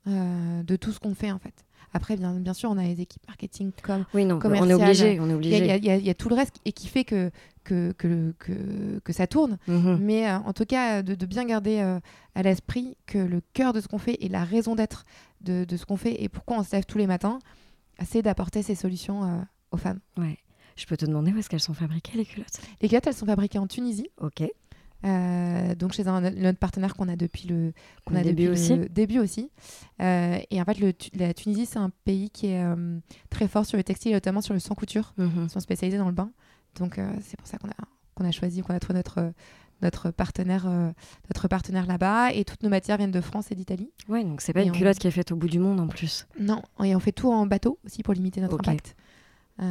[0.06, 1.64] de tout ce qu'on fait en fait.
[1.92, 5.18] Après, bien, bien sûr, on a les équipes marketing comme oui, non, on est obligé,
[5.20, 5.76] on est obligé.
[5.76, 7.31] Il y, y, a tout le reste et qui fait que
[7.64, 9.59] que, que, que, que ça tourne.
[9.66, 9.98] Mhm.
[10.00, 12.00] Mais euh, en tout cas, de, de bien garder euh,
[12.35, 15.05] à l'esprit que le cœur de ce qu'on fait et la raison d'être
[15.40, 17.38] de, de, ce qu'on fait et pourquoi on se lève tous les matins,
[18.05, 19.40] c'est d'apporter ces solutions euh,
[19.72, 20.00] aux femmes.
[20.16, 20.38] Ouais.
[20.76, 22.61] Je peux te demander où est-ce qu'elles sont fabriquées, les culottes?
[22.81, 24.09] Les culottes, elles sont fabriquées en Tunisie.
[24.20, 24.42] Ok.
[25.03, 27.73] Donc chez un, notre partenaire qu'on a depuis le,
[28.05, 28.77] qu'on a début, aussi.
[28.77, 29.51] Le début aussi.
[29.99, 32.65] et en fait, le, la Tunisie, c'est un pays qui est
[33.31, 35.15] très fort sur le textile, notamment sur le sans couture.
[35.17, 35.45] Mhm.
[35.45, 36.31] Ils sont spécialisés dans le bain.
[36.79, 37.75] Donc euh, c'est pour ça qu'on a,
[38.15, 39.33] qu'on a choisi, qu'on a trouvé notre,
[39.83, 40.91] notre partenaire, euh,
[41.29, 42.33] notre partenaire là-bas.
[42.33, 43.91] Et toutes nos matières viennent de France et d'Italie.
[44.09, 46.27] Ouais, donc c'est pas une culotte qui est faite au bout du monde en plus.
[46.39, 48.97] Non, et on fait tout en bateau aussi pour limiter notre impact.
[49.62, 49.64] Euh,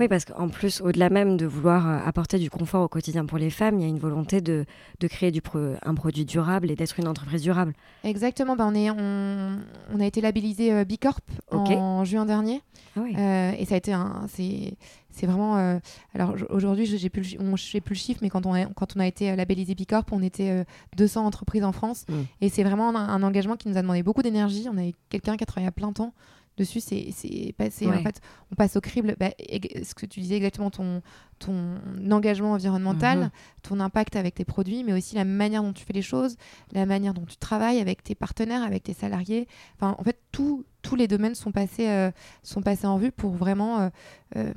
[0.00, 3.50] oui, parce qu'en plus, au-delà même de vouloir apporter du confort au quotidien pour les
[3.50, 4.64] femmes, il y a une volonté de,
[5.00, 5.40] de créer du
[5.82, 7.72] un produit durable et d'être une entreprise durable.
[8.04, 9.58] Exactement, ben on, est, on,
[9.94, 11.20] on a été labellisé Bicorp
[11.50, 12.62] en juin dernier.
[12.96, 13.12] Ah oui.
[13.12, 15.56] et ça a été un, c'est, vraiment.
[15.58, 15.78] Euh,
[16.14, 19.06] alors aujourd'hui, je n'ai plus, plus le chiffre, mais quand on a, quand on a
[19.06, 20.64] été euh, labellisé Bicorp, on était
[20.96, 22.04] 200 euh, entreprises en France.
[22.08, 22.14] Mm.
[22.40, 24.66] Et c'est vraiment un, engagement qui nous a demandé beaucoup d'énergie.
[24.70, 26.12] On avait quelqu'un qui a travaillé à plein temps
[26.58, 27.86] dessus, c'est passé.
[27.86, 28.20] En fait,
[28.52, 29.16] on passe au crible.
[29.18, 31.02] Bah, ce que tu disais exactement, ton,
[31.38, 33.30] ton engagement environnemental, mhm.
[33.62, 36.36] ton impact avec tes produits, mais aussi la manière dont tu fais les choses,
[36.72, 39.48] la manière dont tu travailles avec tes partenaires, avec tes salariés.
[39.76, 40.64] Enfin, en fait, tous
[40.96, 42.10] les domaines sont passés, euh,
[42.42, 43.88] sont passés en vue pour vraiment euh,
[44.36, 44.52] euh,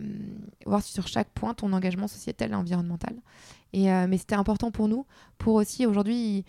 [0.65, 3.15] voir sur chaque point ton engagement sociétal et environnemental.
[3.73, 5.05] Et, mais c'était important pour nous,
[5.37, 6.43] pour aussi aujourd'hui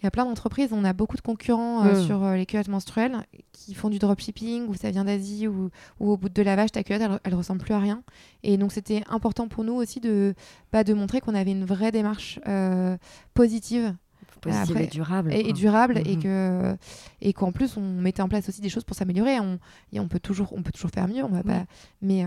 [0.00, 2.06] il y a plein d'entreprises, on a beaucoup de concurrents euh, mm.
[2.06, 3.18] sur euh, les culottes menstruelles
[3.52, 7.20] qui font du dropshipping ou ça vient d'Asie ou, au bout de lavage, ta culotte,
[7.22, 8.02] elle, ne ressemble plus à rien.
[8.42, 10.34] Et donc, c'était important pour nous aussi de,
[10.72, 12.96] bah, de montrer qu'on avait une vraie démarche euh,
[13.34, 13.94] positive.
[14.40, 15.34] Positive et durable.
[15.34, 16.22] Et, durable, et mm-hmm.
[16.22, 16.76] que
[17.20, 19.38] et qu'en plus, on mettait en place aussi des choses pour s'améliorer.
[19.38, 19.58] On,
[19.92, 21.66] et on peut, toujours, on peut toujours faire mieux, on va pas.
[22.00, 22.26] Mais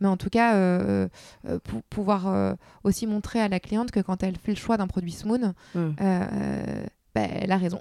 [0.00, 1.08] mais en tout cas, euh,
[1.46, 4.76] euh, pour pouvoir euh, aussi montrer à la cliente que quand elle fait le choix
[4.76, 5.88] d'un produit Smoon, mm.
[5.98, 6.28] bah,
[7.14, 7.80] bah, elle a raison.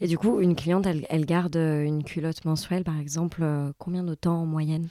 [0.00, 3.44] Et du coup, une cliente, elle, elle garde une culotte mensuelle, par exemple,
[3.78, 4.88] combien de temps en moyenne?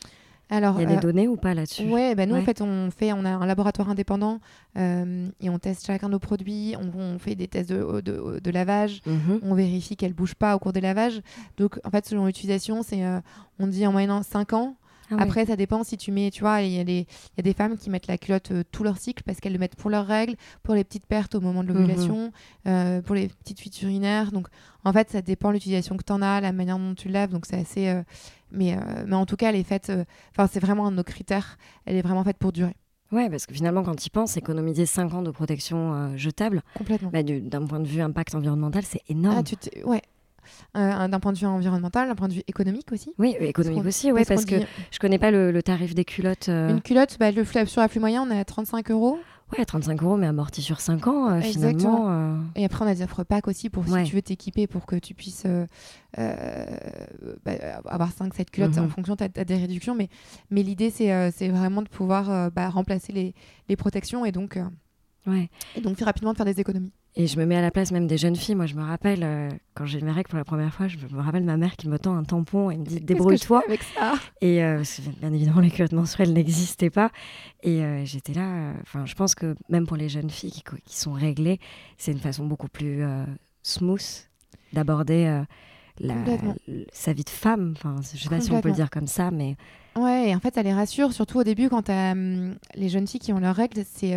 [0.53, 1.83] Alors, Il y a des données ou pas là-dessus?
[1.89, 4.39] Ouais, bah nous en fait on fait, on a un laboratoire indépendant
[4.75, 9.01] et on teste chacun nos produits, on, on fait des tests de, de- de lavage,
[9.05, 9.39] Mhm.
[9.43, 11.21] on vérifie qu'elle bouge pas au cours des lavages.
[11.55, 13.01] Donc en fait selon l'utilisation, c'est
[13.59, 14.75] on dit en moyenne 5 ans.
[15.11, 15.21] Ah ouais.
[15.23, 17.43] Après ça dépend si tu mets, tu vois, il y, a des- il y a
[17.43, 19.89] des femmes qui mettent la culotte euh, tout leur cycle parce qu'elles le mettent pour
[19.89, 22.31] leurs règles, pour les petites pertes au moment de l'ovulation,
[22.67, 24.31] euh, pour les petites fuites urinaires.
[24.31, 24.47] Donc
[24.85, 27.31] en fait ça dépend l'utilisation que tu en as, la manière dont tu le laves.
[27.31, 27.89] Donc c'est assez...
[27.89, 28.01] euh,
[28.51, 29.91] mais, mais en tout cas elle est faite...
[30.31, 31.57] Enfin c'est vraiment un de nos critères.
[31.85, 32.75] Elle est vraiment faite pour durer.
[33.11, 37.09] Ouais, parce que finalement, quand tu y penses, économiser 5 ans de protection jetable, Complètement.
[37.11, 39.39] bah, du- d'un point de vue impact environnemental, c'est énorme.
[39.39, 40.01] Ah, tu ouais.
[40.77, 43.13] Euh, d'un point de vue environnemental, d'un point de vue économique aussi.
[43.17, 45.93] Oui, économique Parce qu'on- aussi, ouais, parce que dit, je connais pas le, le tarif
[45.95, 46.49] des culottes.
[46.49, 49.19] euh, Une culotte, bah, le sur la flux moyen, on est à 35 euros.
[49.57, 52.05] Ouais, 35 euros, mais amorti sur 5 ans, euh, finalement.
[52.09, 54.05] euh, Et après, on a des offres pack aussi pour Ouais.
[54.05, 55.65] si tu veux t'équiper pour que tu puisses euh,
[56.17, 56.65] euh,
[57.45, 57.51] bah,
[57.85, 58.85] avoir 5-7 culottes Mhm.
[58.85, 59.95] en fonction, tu as, des réductions.
[59.95, 60.09] Mais,
[60.49, 63.33] mais l'idée, c'est euh, vraiment de pouvoir euh, bah, remplacer les,
[63.67, 64.63] les protections et donc, euh,
[65.27, 65.49] ouais.
[65.75, 66.93] et donc rapidement de faire des économies.
[67.15, 68.55] Et je me mets à la place même des jeunes filles.
[68.55, 71.21] Moi, je me rappelle, euh, quand j'ai mes règles pour la première fois, je me
[71.21, 73.63] rappelle ma mère qui me tend un tampon et me dit débrouille-toi.
[74.39, 74.81] Et euh,
[75.19, 77.11] bien évidemment, les culottes menstruelles n'existaient pas.
[77.63, 78.73] Et euh, j'étais là.
[78.81, 81.59] Enfin, je pense que même pour les jeunes filles qui, sont réglées,
[81.97, 83.03] c'est une façon beaucoup plus
[83.61, 84.29] smooth
[84.71, 85.43] d'aborder
[86.93, 87.73] sa vie de femme.
[87.75, 89.57] Enfin, je sais pas si on peut le dire comme ça, mais
[89.97, 93.33] Ouais, et en fait, ça les rassure, surtout au début quand les jeunes filles qui
[93.33, 94.15] ont leurs règles, c'est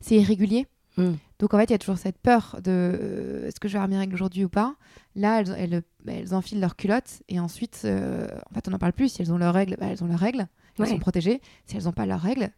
[0.00, 0.68] c'est irrégulier.
[0.96, 1.12] Mm.
[1.38, 3.78] Donc en fait, il y a toujours cette peur de euh, est-ce que je vais
[3.78, 4.74] avoir mes règles aujourd'hui ou pas?
[5.14, 8.92] Là, elles, elles, elles enfilent leurs culottes et ensuite, euh, en fait, on n'en parle
[8.92, 9.10] plus.
[9.10, 10.46] Si elles ont leurs règles, bah, elles ont leurs règles,
[10.78, 10.90] elles Ouais.
[10.90, 11.40] sont protégées.
[11.66, 12.50] Si elles n'ont pas leurs règles,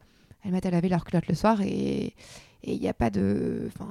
[0.44, 2.14] elles mettent à laver leurs culottes le soir et
[2.64, 3.88] et il n'y a pas de, enfin,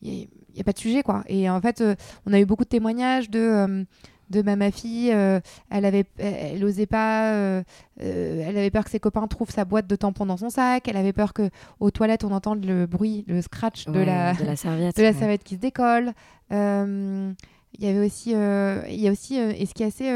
[0.00, 1.22] il y a, il y a pas de sujet quoi.
[1.28, 1.94] Et en fait, euh,
[2.26, 3.84] on a eu beaucoup de témoignages de
[4.30, 5.40] de ma, ma fille, euh,
[5.70, 7.62] elle avait, elle, osait pas, euh,
[8.00, 10.86] euh, elle avait peur que ses copains trouvent sa boîte de tampons dans son sac,
[10.88, 14.44] elle avait peur que aux toilettes on entende le bruit, le scratch de la de
[14.44, 14.96] la serviette.
[14.96, 15.14] de la ouais.
[15.14, 16.12] serviette qui se décolle.
[16.52, 20.12] Il y avait aussi, il y a aussi, et ce qui est assez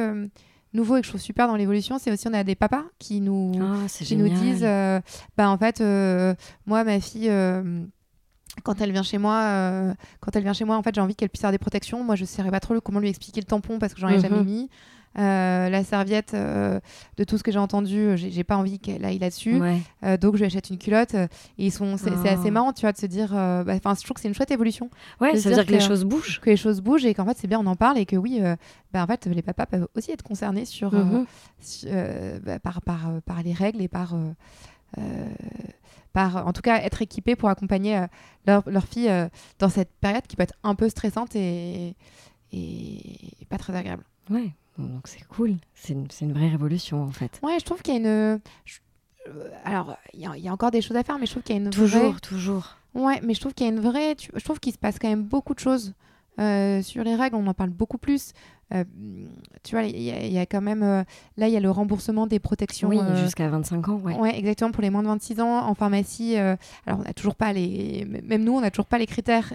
[0.73, 3.21] nouveau et que je trouve super dans l'évolution, c'est aussi on a des papas qui
[3.21, 4.67] nous, Ah, qui nous disent,
[5.37, 5.83] bah en fait,
[6.67, 7.31] moi ma fille.
[8.63, 11.17] Quand elle vient chez moi, euh, quand elle vient chez moi, en fait, j'ai envie
[11.17, 12.03] qu'elle puisse avoir des protections.
[12.05, 14.17] Moi, je ne saurais pas trop comment lui expliquer le tampon parce que j'en ai
[14.17, 14.23] Mhm.
[14.23, 14.71] jamais mis.
[15.17, 16.81] Euh, la serviette, euh,
[17.19, 19.61] de tout ce que j'ai entendu, j'ai pas envie qu'elle aille là-dessus.
[19.61, 20.17] Ouais.
[20.19, 21.15] Donc je lui achète une culotte.
[21.15, 23.29] et ils sont, c'est assez marrant, tu vois, de se dire.
[23.31, 24.91] bah, Enfin, je trouve que c'est une chouette évolution
[25.21, 26.41] Ouais, ça veut dire dire que les choses bougent.
[26.41, 28.41] que les choses bougent et qu'en fait c'est bien on en parle et que oui
[28.93, 31.27] bah, en fait les papas peuvent aussi être concernés sur, Mhm.
[31.61, 31.87] su-
[32.45, 34.15] bah, par, par, par les règles et par,
[34.99, 35.27] euh,
[36.15, 38.07] par en tout cas être équipés pour accompagner euh,
[38.47, 41.95] leur, leur fille euh, dans cette période qui peut être un peu stressante et,
[42.53, 44.05] et pas très agréable.
[44.31, 45.57] Ouais, donc c'est cool.
[45.75, 47.39] C'est une, une vraie révolution en fait.
[47.43, 48.41] Ouais, je trouve qu'il y a une...
[48.65, 48.79] je-
[49.29, 51.33] euh, alors, il y, a- il y a encore des choses à faire, mais je
[51.33, 52.21] trouve qu'il y a une Toujours, vraie...
[52.21, 52.77] toujours.
[52.95, 54.15] Ouais, mais je trouve qu'il y a une vraie.
[54.19, 55.95] Je trouve qu'il se passe quand même beaucoup de choses
[56.41, 57.37] euh, sur les règles.
[57.37, 58.33] On en parle beaucoup plus.
[58.73, 58.83] Euh,
[59.63, 60.83] tu vois, il y, a- il y a quand même.
[60.83, 61.05] euh,
[61.37, 62.89] là, il y a le remboursement des protections.
[62.89, 64.17] Oui, jusqu'à 25 ans, ouais.
[64.17, 64.39] ouais.
[64.39, 66.37] exactement, pour les moins de 26 ans en pharmacie.
[66.37, 66.57] alors,
[66.89, 68.07] on n'a toujours pas les.
[68.25, 69.53] Même nous, on n'a toujours pas les critères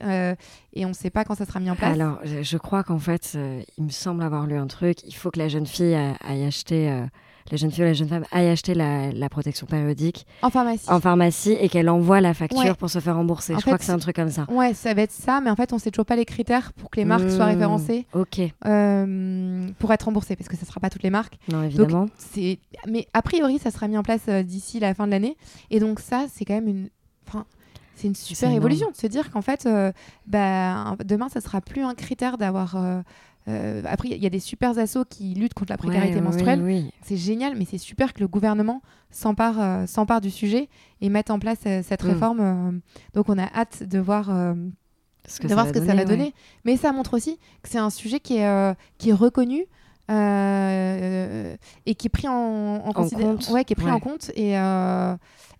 [0.73, 1.93] et on ne sait pas quand ça sera mis en place.
[1.93, 3.37] Alors, je, crois qu'en fait,
[3.77, 4.99] il me semble avoir lu un truc.
[5.05, 7.03] Il faut que la jeune fille aille acheter,
[7.51, 10.89] la jeune fille ou la jeune femme aille acheter la, la protection périodique En pharmacie.
[10.89, 12.73] en pharmacie et qu'elle envoie la facture Ouais.
[12.75, 13.55] pour se faire rembourser.
[13.55, 14.45] En je crois que c'est un truc comme ça.
[14.49, 16.89] Ouais, ça va être ça, mais en fait, on sait toujours pas les critères pour
[16.89, 20.79] que les marques soient Mmh, référencées Ok, euh, pour être remboursées, parce que ça sera
[20.79, 21.37] pas toutes les marques.
[21.51, 22.07] non, évidemment.
[22.17, 25.35] c'est mais a priori ça sera mis en place euh, d'ici la fin de l'année
[25.69, 26.89] et donc ça c'est quand même une
[27.27, 27.45] enfin
[27.95, 29.91] c'est une super évolution de se dire qu'en fait euh,
[30.27, 32.75] bah, demain ça sera plus un critère d'avoir
[33.49, 36.61] euh, après il y a des super assos qui luttent contre la précarité Ouais, menstruelle
[36.61, 36.91] oui.
[37.01, 38.81] c'est génial mais c'est super que le gouvernement
[39.11, 40.69] s'empare euh, s'empare du sujet
[41.01, 42.07] et mette en place euh, cette Mm.
[42.07, 42.81] réforme
[43.13, 44.25] donc on a hâte de voir
[45.27, 46.05] Ce que de voir ce que ça va ouais.
[46.05, 46.33] donner.
[46.65, 49.65] Mais ça montre aussi que c'est un sujet qui est, qui est reconnu
[50.09, 53.49] et qui est pris en, en, compte.
[53.51, 54.31] Ouais, qui est pris en compte.
[54.35, 54.53] Et,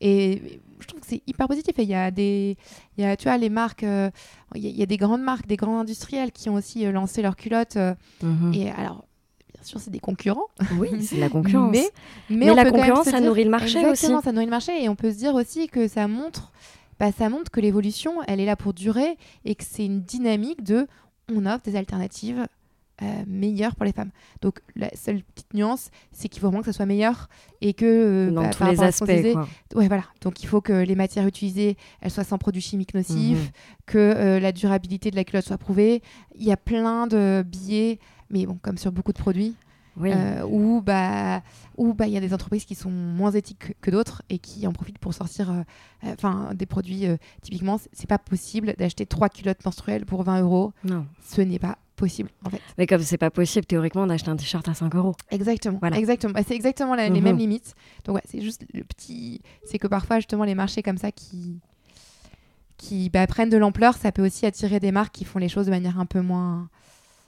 [0.02, 1.78] et je trouve que c'est hyper positif.
[1.80, 2.58] Et il y a des,
[2.98, 4.10] il y a, tu vois, les marques, euh,
[4.56, 6.86] il y, a- il y a des grandes marques, des grands industriels qui ont aussi
[6.86, 7.76] euh, lancé leurs culottes.
[7.78, 8.54] euh, Mhm.
[8.54, 9.06] Et alors,
[9.54, 10.48] bien sûr, c'est des concurrents.
[10.78, 11.72] Oui, c'est la concurrence.
[11.72, 11.90] Mais,
[12.30, 14.26] Mais on la peut concurrence, ça dire- nourrit le marché Exactement, aussi.
[14.26, 14.84] ça nourrit le marché.
[14.84, 16.52] Et on peut se dire aussi que ça montre,
[17.00, 20.64] bah, ça montre que l'évolution, elle est là pour durer et que c'est une dynamique
[20.64, 20.88] de
[21.32, 22.48] on offre des alternatives
[23.02, 24.12] euh, meilleur pour les femmes.
[24.42, 27.30] Donc la seule petite nuance, c'est qu'il faut vraiment que ça soit meilleur
[27.62, 29.48] et que Dans bah, tous les aspects, disait, quoi.
[29.76, 30.04] Ouais, voilà.
[30.22, 33.52] Donc il faut que les matières utilisées, elles soient sans produits chimiques nocifs, Mhm.
[33.86, 36.02] que euh, la durabilité de la culotte soit prouvée.
[36.36, 39.56] Il y a plein de billets, mais bon, comme sur beaucoup de produits,
[39.98, 40.12] Oui.
[40.14, 41.42] euh, où bah
[41.78, 44.66] où bah il y a des entreprises qui sont moins éthiques que, d'autres et qui
[44.68, 45.62] en profitent pour sortir euh,
[46.06, 50.42] euh, enfin des produits euh, typiquement c'est pas possible d'acheter trois culottes menstruelles pour 20
[50.42, 51.06] euros Non.
[51.28, 54.68] ce n'est pas possible en fait Mais comme c'est pas possible, théoriquement, d'acheter un t-shirt
[54.68, 55.16] à 5 euros.
[55.30, 55.98] exactement Voilà.
[55.98, 57.24] exactement Bah, c'est exactement la- les Mhm.
[57.24, 60.98] mêmes limites donc ouais c'est juste le petit c'est que parfois justement les marchés comme
[60.98, 61.60] ça qui
[62.78, 65.66] qui bah, prennent de l'ampleur ça peut aussi attirer des marques qui font les choses
[65.66, 66.70] de manière un peu moins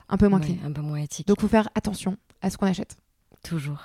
[0.09, 1.27] un peu moins Ouais, clean un peu moins éthique.
[1.27, 2.97] donc faut faire attention à ce qu'on achète
[3.43, 3.81] Toujours.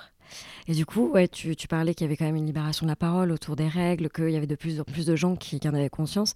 [0.67, 2.91] Et du coup, ouais, tu, tu parlais qu'il y avait quand même une libération de
[2.91, 5.59] la parole autour des règles, qu'il y avait de plus en plus de gens qui,
[5.59, 6.35] qui en avaient conscience.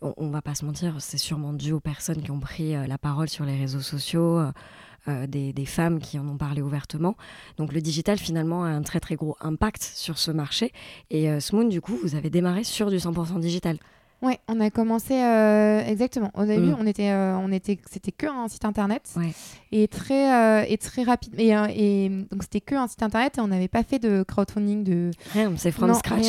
[0.00, 2.86] On, on va pas se mentir, c'est sûrement dû aux personnes qui ont pris euh,
[2.86, 4.52] la parole sur les réseaux sociaux, euh,
[5.08, 7.16] euh, des, femmes qui en ont parlé ouvertement.
[7.56, 10.72] Donc le digital, finalement, a un très très gros impact sur ce marché.
[11.10, 13.78] Et euh, Smoon, du coup, vous avez démarré sur du 100% digital.
[14.20, 16.32] Ouais, on a commencé euh, exactement.
[16.34, 16.76] Au début, Mm.
[16.80, 19.32] on était, euh, on était, c'était que un site internet Ouais.
[19.70, 21.34] et très euh, et très rapide.
[21.38, 24.82] Et, et donc c'était que un site internet et on n'avait pas fait de crowdfunding
[24.82, 25.10] de.
[25.32, 26.26] Rien, c'est from Non, scratch.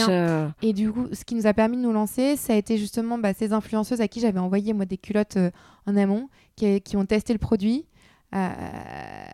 [0.61, 3.17] Et du coup, ce qui nous a permis de nous lancer, ça a été justement
[3.17, 5.39] bah, ces influenceuses à qui j'avais envoyé moi des culottes
[5.87, 7.85] en amont, qui, qui ont testé le produit.
[8.35, 8.49] Euh,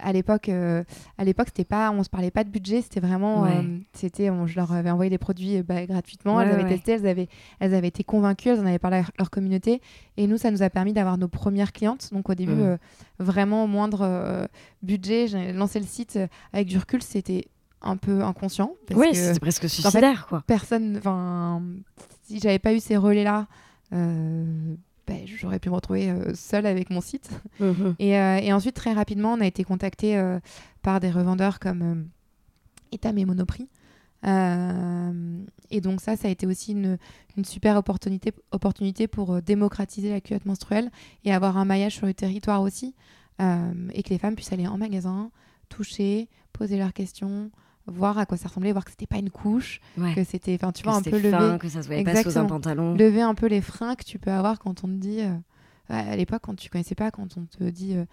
[0.02, 0.84] à l'époque, euh,
[1.18, 3.58] à l'époque, c'était pas, on se parlait pas de budget, c'était vraiment, Ouais.
[3.58, 6.70] euh, c'était, je leur avais envoyé des produits bah, gratuitement, Ouais, elles avaient ouais.
[6.70, 7.28] testé, elles avaient,
[7.60, 9.82] elles avaient été convaincues, elles en avaient parlé à leur communauté,
[10.16, 12.10] et nous, ça nous a permis d'avoir nos premières clientes.
[12.14, 12.78] Donc au début, euh,
[13.20, 14.48] vraiment au moindre
[14.82, 16.18] budget, j'ai lancé le site
[16.54, 17.48] avec du recul, c'était
[17.82, 18.72] un peu inconscient.
[18.88, 20.44] parce Oui, c'est presque suicidaire, quoi.
[20.48, 20.96] personne.
[20.98, 21.62] Enfin,
[22.24, 23.48] si j'avais pas eu ces relais-là,
[23.94, 24.76] euh,
[25.08, 27.30] ben, j'aurais pu me retrouver euh, seule avec mon site.
[27.60, 27.96] Mhm.
[28.00, 30.39] Et, euh, et ensuite, très rapidement, on a été contacté euh,
[30.82, 32.08] par des revendeurs comme
[32.91, 33.70] Etam et Monoprix.
[34.26, 36.98] Euh, et donc ça, ça a été aussi une,
[37.38, 40.89] une super opportunité, opportunité pour euh, démocratiser la culotte menstruelle
[41.24, 42.96] et avoir un maillage sur le territoire aussi.
[43.41, 45.30] euh, et que les femmes puissent aller en magasin,
[45.70, 47.52] toucher, poser leurs questions,
[47.88, 50.13] voir à quoi ça ressemblait, voir que c'était pas une couche, Ouais.
[50.15, 52.21] que c'était, enfin tu Que vois, un peu fin, lever, que ça se voyait pas
[52.24, 52.95] sous un pantalon.
[52.95, 55.36] lever un peu les freins que tu peux avoir quand on te dit, euh,
[55.89, 58.06] à l'époque quand tu connaissais pas, quand on te dit euh,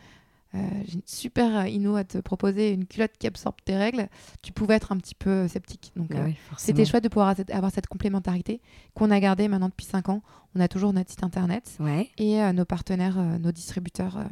[0.55, 4.09] euh, j'ai une super inno à te proposer, une culotte qui absorbe tes règles,
[4.43, 5.93] tu pouvais être un petit peu sceptique.
[5.97, 6.59] Donc Ah euh, forcément.
[6.59, 8.61] c'était chouette de pouvoir avoir cette- complémentarité
[8.95, 10.21] qu'on a gardée maintenant depuis 5 ans.
[10.55, 12.11] On a toujours notre site internet Ouais.
[12.19, 14.25] et euh, nos partenaires, euh, nos distributeurs euh,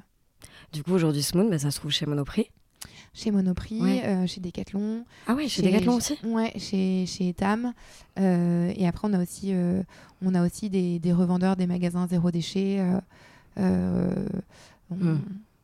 [0.74, 2.50] Du coup, aujourd'hui, Smoon, bah, ça se trouve chez Monoprix.
[3.12, 4.03] Chez Monoprix, Ouais.
[4.07, 7.73] euh, chez Decathlon, Ah ouais, chez Decathlon aussi Ouais, chez, chez Etam.
[8.18, 9.83] Euh, et après, on a aussi, euh,
[10.23, 12.81] on a aussi des, des revendeurs des magasins zéro déchet.
[13.57, 14.20] on-
[14.92, 15.20] Hmm.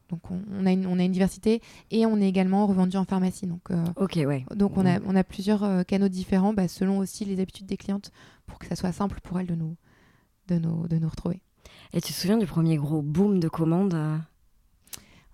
[0.09, 1.61] Donc, on, on a une, on a une diversité.
[1.91, 3.49] Et on est également revendu en pharmacie.
[3.49, 4.45] Donc, euh, Ok, ouais.
[4.55, 7.77] donc on, a, on a plusieurs euh, canaux différents bah, selon aussi les habitudes des
[7.77, 8.13] clientes
[8.47, 9.75] pour que ça soit simple pour elles de nous,
[10.47, 11.41] de nous, de nous retrouver.
[11.93, 14.17] Et tu te souviens du premier gros boom de commandes euh,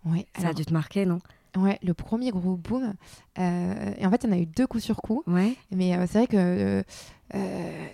[0.07, 1.19] Ouais, Ça a dû te marquer, non?
[1.57, 2.95] Ouais, le premier gros boom.
[3.39, 5.23] euh, et en fait, il y en a eu deux coups sur coup.
[5.27, 5.55] Ouais.
[5.71, 6.83] Mais euh, c'est vrai que,
[7.35, 7.87] euh,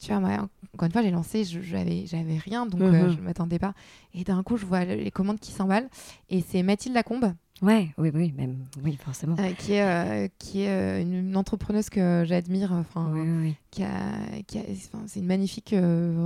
[0.00, 3.10] tu vois, moi, encore une fois, j'ai lancé, j'avais j'avais rien, donc Mhm.
[3.12, 3.74] je ne m'attendais pas.
[4.14, 5.88] Et d'un coup, je vois le- les commandes qui s'emballent.
[6.30, 9.36] Et c'est Mathilde Lacombe, Ouais, oui, oui, même, oui, forcément.
[9.58, 12.72] qui est, qui est une, une entrepreneuse que j'admire.
[12.72, 14.14] Enfin, Oui, oui, qui a,
[14.48, 14.62] qui a-
[15.06, 15.72] c'est une magnifique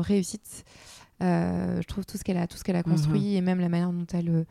[0.00, 0.64] réussite.
[1.20, 2.92] Je trouve tout ce qu'elle a, tout ce qu'elle a Mhm.
[2.94, 4.46] construit et même la manière dont elle,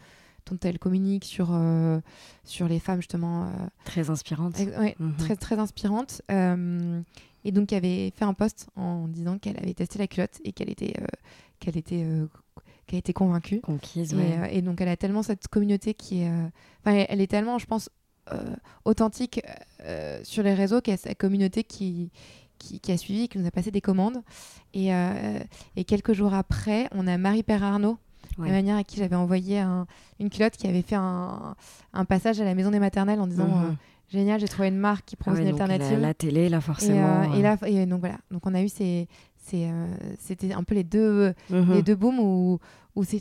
[0.49, 1.99] dont elle communique sur, euh,
[2.43, 3.45] sur les femmes justement.
[3.45, 3.47] euh,
[3.85, 4.59] Très inspirante.
[4.59, 5.15] Ex- ouais, Mhm.
[5.17, 6.21] très, très inspirante.
[6.31, 7.01] Euh,
[7.43, 10.51] et donc, elle avait fait un post en disant qu'elle avait testé la culotte et
[10.51, 11.05] qu'elle était, euh,
[11.59, 12.27] qu'elle était, euh,
[12.87, 13.61] qu'elle était convaincue.
[13.61, 14.37] Conquise, Et, ouais.
[14.39, 16.29] euh, et donc, elle a tellement cette communauté qui est.
[16.29, 16.47] euh,
[16.83, 17.89] Enfin, elle, est tellement, je pense,
[18.31, 18.55] euh,
[18.85, 19.41] authentique
[19.81, 22.11] euh, sur les réseaux qu'il y a sa communauté qui.
[22.57, 24.23] Qui, qui a suivi, qui nous a passé des commandes.
[24.73, 25.39] Et, euh,
[25.75, 27.97] et quelques jours après, on a Marie-Père Arnaud,
[28.37, 28.47] Ouais.
[28.47, 29.87] la manière à qui j'avais envoyé un-
[30.19, 31.55] une culotte qui avait fait un,
[31.93, 33.65] un passage à la maison des maternelles en disant Mhm.
[33.65, 33.71] euh,
[34.11, 35.93] Génial, j'ai trouvé une marque qui Ah propose ouais, une alternative.
[35.99, 37.23] La, la télé, là, et, forcément.
[37.23, 38.17] euh, et là, et donc voilà.
[38.29, 39.87] Donc on a eu ces, ces, euh,
[40.19, 41.73] c'était un peu les deux, Mhm.
[41.73, 42.59] les deux booms où,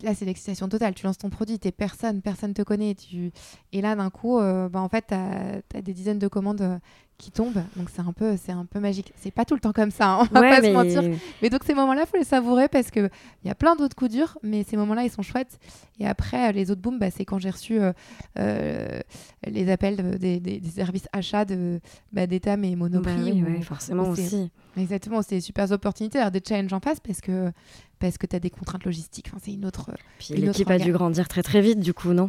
[0.02, 0.94] là c'est l'excitation totale.
[0.94, 2.94] Tu lances ton produit, t'es personne, personne te connaît.
[2.94, 3.32] Tu...
[3.72, 6.78] Et là d'un coup, euh, bah, en fait, t'as as des dizaines de commandes euh,
[7.18, 7.62] qui tombent.
[7.76, 9.12] Donc c'est un peu, c'est un peu magique.
[9.16, 10.08] C'est pas tout le temps comme ça.
[10.20, 10.68] hein, on va pas mais...
[10.68, 11.18] se mentir.
[11.42, 13.08] Mais donc ces moments-là, faut les savourer parce que
[13.44, 15.58] il y a plein d'autres coups durs, mais ces moments-là, ils sont chouettes.
[16.00, 17.92] Et après, euh, les autres booms, bah, c'est quand j'ai reçu euh,
[18.38, 19.00] euh,
[19.46, 21.80] les appels de- des, des- des services achats de
[22.12, 23.14] bah, et Bah Monoprix.
[23.32, 24.50] oui, où- ouais, forcément aussi.
[24.76, 27.52] Exactement, c'est des super opportunités, alors des challenges en face parce que
[28.00, 29.28] parce que tu as des contraintes logistiques.
[29.30, 29.90] Enfin, c'est une autre.
[30.18, 32.28] Puis l'équipe a dû grandir très très vite, du coup, non?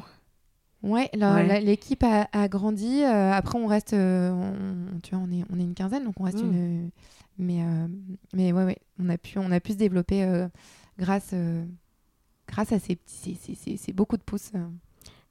[0.90, 1.10] Ouais,
[1.62, 3.02] l'équipe a, a grandi.
[3.04, 6.16] euh, après, on reste, euh, on, tu vois, on est, on est une quinzaine, donc
[6.20, 6.46] on reste Mm.
[6.46, 6.90] une.
[7.38, 7.88] Mais, euh,
[8.34, 10.48] mais ouais, ouais, on a pu, on a pu se développer euh,
[10.98, 11.34] grâce,
[12.48, 14.52] grâce à ces petits, ces, ces- ces- beaucoup de pouces.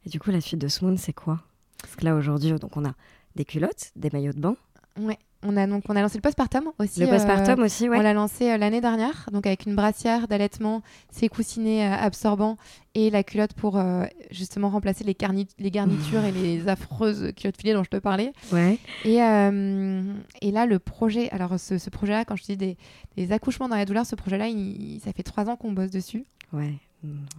[0.05, 1.41] Et du coup, la suite de Smoon, c'est quoi?
[1.81, 2.93] Parce que là, aujourd'hui, donc on a
[3.37, 4.57] des culottes, des maillots de bain.
[4.99, 7.01] Ouais, on a donc, on a lancé le postpartum aussi.
[7.01, 7.97] le euh, postpartum aussi, ouais.
[7.99, 12.57] On l'a lancé euh, l'année dernière, donc avec une brassière d'allaitement, ses coussinets euh, absorbants
[12.95, 17.57] et la culotte pour euh, justement remplacer les, garni- les garnitures et les affreuses culottes
[17.61, 18.33] filées dont je te parlais.
[18.53, 18.79] Ouais.
[19.05, 20.03] Et, euh,
[20.41, 22.77] et là, le projet, alors ce, ce projet-là, quand je dis des,
[23.17, 24.47] des accouchements dans la douleur, ce projet-là,
[25.05, 26.25] ça fait trois ans qu'on bosse dessus.
[26.53, 26.75] Ouais.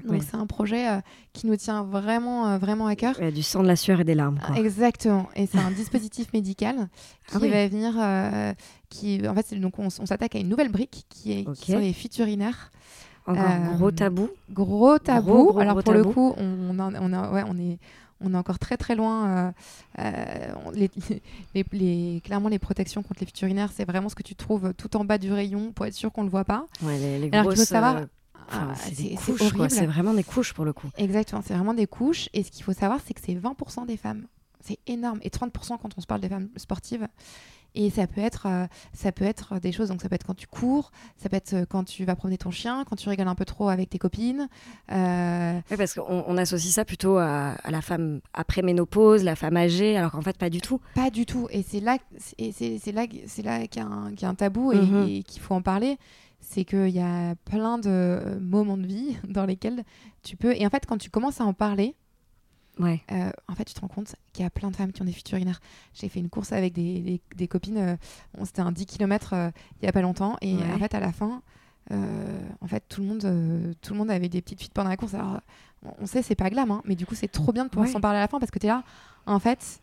[0.08, 1.00] Donc c'est un projet euh,
[1.34, 3.16] qui nous tient vraiment, euh, vraiment à cœur.
[3.20, 4.40] Il y a du sang, de la sueur et des larmes.
[4.46, 4.56] Quoi.
[4.58, 5.28] Exactement.
[5.36, 6.76] Et c'est un dispositif médical
[7.28, 7.50] qui Ah oui.
[7.50, 7.94] va venir.
[8.00, 8.54] euh,
[8.90, 11.56] qui, en fait, donc on, s'attaque à une nouvelle brique qui, est, Ok.
[11.56, 12.72] qui sont les fuites urinaires.
[13.28, 14.30] Encore Euh, gros tabou.
[14.52, 15.32] Gros tabou.
[15.32, 16.08] Gros, gros, Alors gros pour tabou.
[16.08, 17.80] le coup, on, on, en- on a, ouais, on est.
[18.22, 19.28] On est encore très très loin.
[19.28, 19.52] euh,
[20.00, 20.90] euh, on- les,
[21.54, 24.74] les- les- clairement, les protections contre les fuites urinaires, c'est vraiment ce que tu trouves
[24.76, 26.66] tout en bas du rayon pour être sûr qu'on ne le voit pas.
[26.82, 28.06] Ouais, les, les Alors qu'il faut savoir, euh,
[28.48, 29.54] enfin, Ah, c'est des c'est couches,
[29.88, 30.88] vraiment des couches pour le coup.
[30.98, 32.30] Exactement, c'est vraiment des couches.
[32.34, 34.26] Et ce qu'il faut savoir, c'est que c'est 20% des femmes.
[34.62, 35.20] C'est énorme.
[35.22, 37.08] Et 30% quand on se parle des femmes sportives.
[37.78, 39.90] Et ça peut être, euh, ça peut être des choses.
[39.90, 42.38] Donc ça peut être quand tu cours, ça peut être euh, quand tu vas promener
[42.38, 44.48] ton chien, quand tu rigoles un peu trop avec tes copines.
[44.94, 49.36] Euh, Oui, parce qu'on on associe ça plutôt à, à la femme après ménopause, la
[49.36, 50.80] femme âgée, alors qu'en fait, pas du tout.
[50.96, 51.48] pas du tout.
[51.52, 54.36] Et c'est là, c'est là, c'est là qu'il y, a un- qu'il y a un
[54.36, 55.08] tabou et, Mhm.
[55.10, 55.98] et qu'il faut en parler.
[56.48, 59.84] C'est qu'il y a plein de euh, moments de vie dans lesquels
[60.24, 60.54] tu peux.
[60.56, 61.96] Et en fait, quand tu commences à en parler,
[62.78, 63.02] Ouais.
[63.14, 65.06] Euh, en fait, tu te rends compte qu'il y a plein de femmes qui ont
[65.06, 65.62] des fuites urinaires.
[65.94, 67.96] J'ai fait une course avec des, des- des copines, euh,
[68.38, 69.34] on- c'était un 10 km
[69.82, 70.74] il y a pas longtemps, et Ouais.
[70.74, 71.42] en fait, à la fin,
[71.90, 75.14] en fait, tout le, monde, tout le monde avait des petites fuites pendant la course.
[75.14, 75.40] Alors,
[76.02, 77.94] on- sait, c'est pas glam, hein, mais du coup, c'est trop bien de pouvoir Ouais.
[77.94, 78.84] s'en parler à la fin parce que tu es là,
[79.26, 79.80] en fait,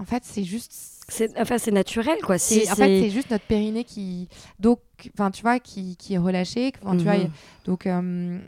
[0.00, 0.72] en fait, c'est juste.
[1.10, 2.36] C'est, enfin, c'est naturel, quoi.
[2.36, 4.28] C'est- en fait, c'est juste notre périnée qui,
[4.60, 4.80] donc,
[5.14, 6.72] enfin, tu vois, qui, qui est relâché.
[6.82, 7.30] Enfin, tu vois, Mhm.
[7.64, 8.38] donc, euh,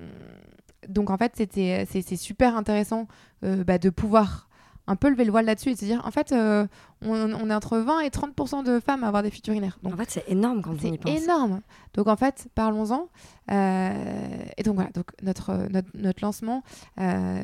[0.87, 3.09] donc en fait, c'était, c'est, c'est super intéressant
[3.45, 4.50] euh, bah, de pouvoir
[4.91, 6.67] un peu lever le voile là-dessus et se dire, en fait, euh,
[7.01, 9.79] on, on est entre 20 et 30% de femmes à avoir des fuites urinaires.
[9.83, 11.23] Donc, En fait, c'est énorme quand on y c'est pense.
[11.23, 11.61] énorme.
[11.95, 13.09] Donc en fait, parlons-en.
[13.51, 16.63] Euh, et donc voilà, donc notre, euh, notre, notre lancement,
[17.01, 17.43] euh,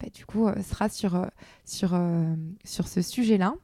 [0.00, 1.26] bah, du coup, sera sur,
[1.64, 1.98] sur,
[2.64, 3.54] sur ce sujet-là.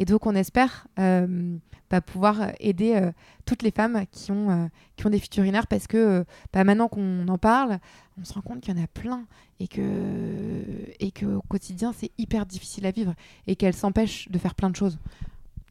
[0.00, 1.56] Et donc on espère euh,
[1.90, 3.10] bah, pouvoir aider euh,
[3.44, 6.62] toutes les femmes qui ont, euh, qui ont des fuites urinaires parce que euh, bah,
[6.62, 7.80] maintenant qu'on en parle,
[8.20, 9.24] on se rend compte qu'il y en a plein
[9.58, 9.82] et que
[11.00, 13.14] et que au quotidien c'est hyper difficile à vivre
[13.48, 14.98] et qu'elles s'empêchent de faire plein de choses.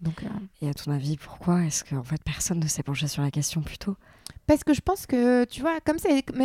[0.01, 0.27] Donc euh,
[0.61, 3.61] Et à ton avis, pourquoi est-ce qu'en fait, personne ne s'est penché sur la question
[3.61, 3.95] plus tôt?
[4.45, 5.97] Parce que je pense que, tu vois, comme,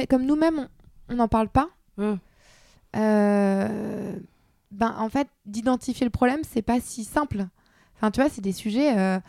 [0.09, 0.69] comme nous-mêmes,
[1.09, 1.69] on n'en parle pas,
[1.99, 2.19] Hum.
[2.97, 4.17] euh,
[4.71, 7.47] ben, en fait, d'identifier le problème, c'est pas si simple.
[8.03, 8.99] Enfin, tu vois, c'est des sujets.
[8.99, 9.21] euh,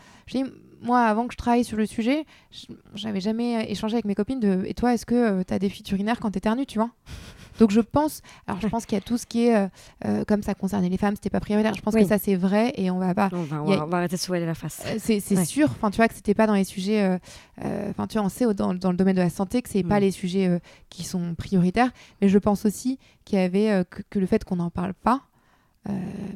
[0.82, 4.40] moi, avant que je travaille sur le sujet, je- j'avais jamais échangé avec mes copines
[4.40, 4.64] de.
[4.66, 6.90] Et toi, est-ce que tu as des fuites urinaires quand t'éternues, tu vois?
[7.58, 8.20] Donc, je pense.
[8.48, 9.56] Alors, je pense qu'il y a tout ce qui est.
[9.56, 9.68] euh,
[10.04, 11.72] euh, comme ça concernait les femmes, c'était pas prioritaire.
[11.74, 12.02] Je pense Oui.
[12.02, 13.30] que ça, c'est vrai et on va pas.
[13.32, 14.82] on, va, on, a- va arrêter de se la face.
[14.86, 15.44] Euh, C'est Ouais.
[15.46, 17.18] sûr, enfin tu vois que c'était pas dans les sujets, euh,
[17.64, 19.84] euh, enfin tu vois on sait dans, dans le domaine de la santé que c'est
[19.84, 20.02] pas Mm.
[20.02, 20.58] les sujets euh,
[20.90, 24.42] qui sont prioritaires, mais je pense aussi qu'il y avait euh, que, que le fait
[24.44, 25.22] qu'on n'en parle pas
[25.88, 25.92] euh,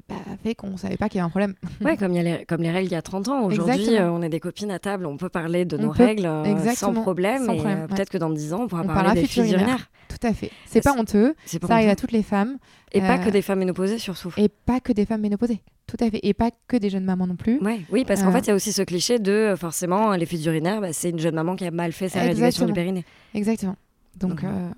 [0.09, 1.55] bah, fait qu'on savait pas qu'il y avait un problème.
[1.85, 3.43] Ouais, comme, y a les, comme les règles il y a 30 ans.
[3.45, 4.07] Aujourd'hui, Exactement.
[4.15, 6.27] euh, on est des copines à table, on peut parler de On nos peut- règles
[6.27, 7.45] euh, sans exactement, problème.
[7.47, 7.89] sans problème, euh, ouais.
[7.89, 9.91] peut-être que dans 10 ans, on pourra On parler des fuites urinaires.
[10.09, 10.51] Tout à fait.
[10.67, 11.91] C'est pas honteux, ça arrive honteux.
[11.93, 12.57] à toutes les femmes
[12.93, 14.33] Et pas euh, que des femmes ménopausées, surtout.
[14.37, 15.61] et pas que des femmes ménopausées.
[15.87, 16.21] Tout à fait.
[16.23, 17.59] Et pas que des jeunes mamans non plus.
[17.61, 18.33] Ouais, oui, parce qu'en Euh.
[18.33, 21.19] fait, il y a aussi ce cliché de forcément les fuites urinaires, bah, c'est une
[21.19, 22.75] jeune maman qui a mal fait sa rééducation du Exactement.
[22.75, 23.05] périnée.
[23.35, 23.77] Exactement.
[24.17, 24.75] Donc Mhm.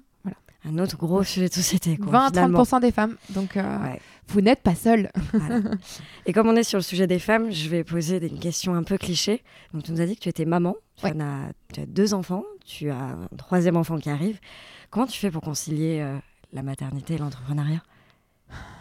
[0.65, 1.97] Un autre gros sujet de société.
[1.97, 2.63] Quoi, 20 à finalement.
[2.63, 3.17] 30% des femmes.
[3.31, 4.01] Donc euh, Ouais.
[4.29, 5.11] vous n'êtes pas seul.
[5.33, 5.71] Voilà.
[6.27, 8.75] Et comme on est sur le sujet des femmes, je vais poser des- une question
[8.75, 9.43] un peu cliché.
[9.73, 11.13] Donc, tu nous as dit que tu étais maman, tu, Ouais.
[11.17, 14.39] en as, tu as deux enfants, tu as un troisième enfant qui arrive.
[14.91, 16.17] Comment tu fais pour concilier euh,
[16.53, 17.83] la maternité et l'entrepreneuriat?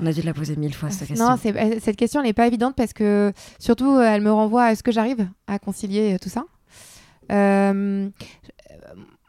[0.01, 1.29] On a dû te la poser mille fois, cette question.
[1.29, 4.81] Non, euh, cette question, n'est pas évidente parce que surtout, elle me renvoie à ce
[4.83, 6.43] que j'arrive à concilier tout ça.
[7.31, 8.09] Euh,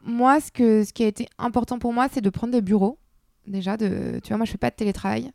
[0.05, 2.99] moi, ce, que, ce qui a été important pour moi, c'est de prendre des bureaux.
[3.47, 5.31] Déjà, de, tu vois, moi, je fais pas de télétravail.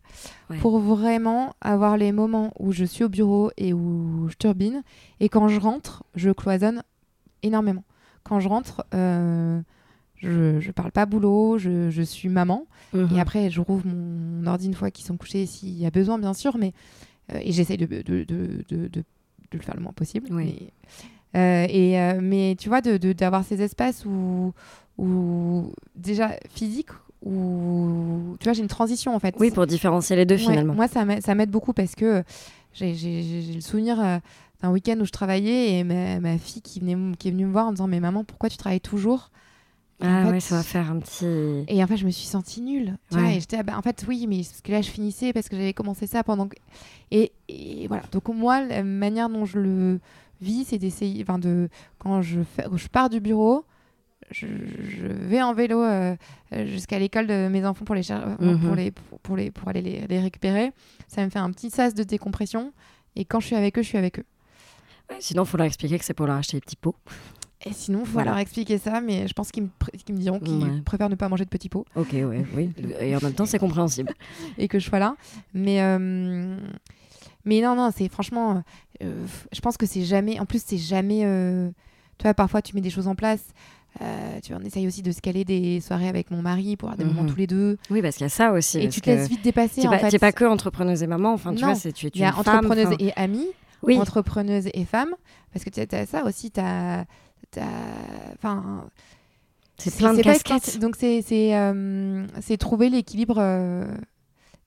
[0.49, 0.58] Ouais.
[0.60, 4.84] Pour vraiment avoir les moments où je suis au bureau et où je turbine.
[5.20, 6.84] Et quand je rentre, je cloisonne
[7.43, 7.84] énormément.
[8.24, 9.59] Quand je rentre, euh,
[10.16, 12.66] je, je parle pas boulot, je, je suis maman.
[12.93, 13.09] Mhm.
[13.16, 16.18] Et après, je rouvre mon ordi une fois qu'ils sont couchés, s'il y a besoin,
[16.18, 16.57] bien sûr.
[16.57, 16.74] Mais,
[17.34, 18.24] euh, et j'essaye de, de, de,
[18.70, 19.03] de, de-
[19.53, 20.28] le faire le moins possible.
[20.32, 20.53] Mais,
[21.36, 24.53] et, euh, mais tu vois, d'avoir de, d'avoir ces espaces où,
[24.97, 26.91] où, déjà physiques,
[27.23, 29.36] où tu vois, j'ai une transition en fait.
[29.39, 30.73] Oui, pour différencier les deux Ouais, finalement.
[30.73, 32.23] moi, ça m'aide beaucoup parce que
[32.73, 32.93] j'ai
[33.55, 34.17] le souvenir euh,
[34.61, 37.51] d'un week-end où je travaillais et ma, ma fille qui, venait, qui est venue me
[37.51, 39.31] voir en me disant Mais maman, pourquoi tu travailles toujours?
[40.01, 41.25] Et en ah fait, ouais, ça va faire un petit.
[41.69, 42.97] Et en fait, je me suis sentie nulle.
[43.09, 43.38] Tu vois, Ouais.
[43.38, 45.55] et j'étais, ah bah, en fait, oui, mais parce que là, je finissais parce que
[45.55, 46.49] j'avais commencé ça pendant.
[47.11, 48.03] Et, et voilà.
[48.11, 49.99] Donc, moi, la manière dont je le
[50.41, 51.21] vis, c'est d'essayer.
[51.23, 51.69] Enfin, de.
[51.97, 53.65] Quand je, fais, je pars du bureau,
[54.31, 56.15] je, je vais en vélo euh,
[56.65, 58.59] jusqu'à l'école de mes enfants pour les, cher- euh, Mhm.
[58.59, 60.71] pour les, pour, pour les, pour aller les, les récupérer.
[61.07, 62.73] Ça me fait un petit sas de décompression.
[63.15, 64.25] Et quand je suis avec eux, je suis avec eux.
[65.09, 66.95] Ouais, Sinon, il faut leur expliquer que c'est pour leur acheter des petits pots.
[67.67, 68.31] Et sinon, il faut Voilà.
[68.31, 69.69] leur expliquer ça, mais je pense qu'ils me,
[70.05, 70.81] qu'ils me diront qu'ils Ouais.
[70.83, 71.86] préfèrent ne pas manger de petits pots.
[71.95, 72.69] Ok, ouais, oui.
[72.99, 74.11] Et en même temps, c'est compréhensible.
[74.57, 75.15] et que je sois là.
[75.53, 76.57] Mais, euh,
[77.46, 78.64] mais non, non, c'est franchement,
[79.04, 81.70] euh, je pense que c'est jamais, en plus, c'est jamais, euh,
[82.18, 83.43] tu vois, parfois tu mets des choses en place.
[84.02, 86.89] euh, tu vois, on essaye aussi de se caler des soirées avec mon mari pour
[86.89, 87.14] avoir des Mhm.
[87.16, 87.78] moments tous les deux.
[87.89, 88.80] Oui, parce qu'il y a ça aussi.
[88.80, 89.82] Et tu te laisses vite dépasser.
[89.82, 91.68] T'es en pas, pas que entrepreneuse et maman, enfin, tu Non.
[91.72, 93.48] vois, c'est, tu es Il y a femme, entrepreneuse enfin, et amie,
[93.84, 95.16] Oui, entrepreneuse et femme.
[95.54, 97.06] Parce que tu as ça aussi, tu as.
[98.34, 98.89] Enfin,
[99.78, 100.78] c'est plein de casquettes.
[100.80, 102.26] Donc, c'est c'est, euh,
[102.60, 103.86] trouver l'équilibre euh,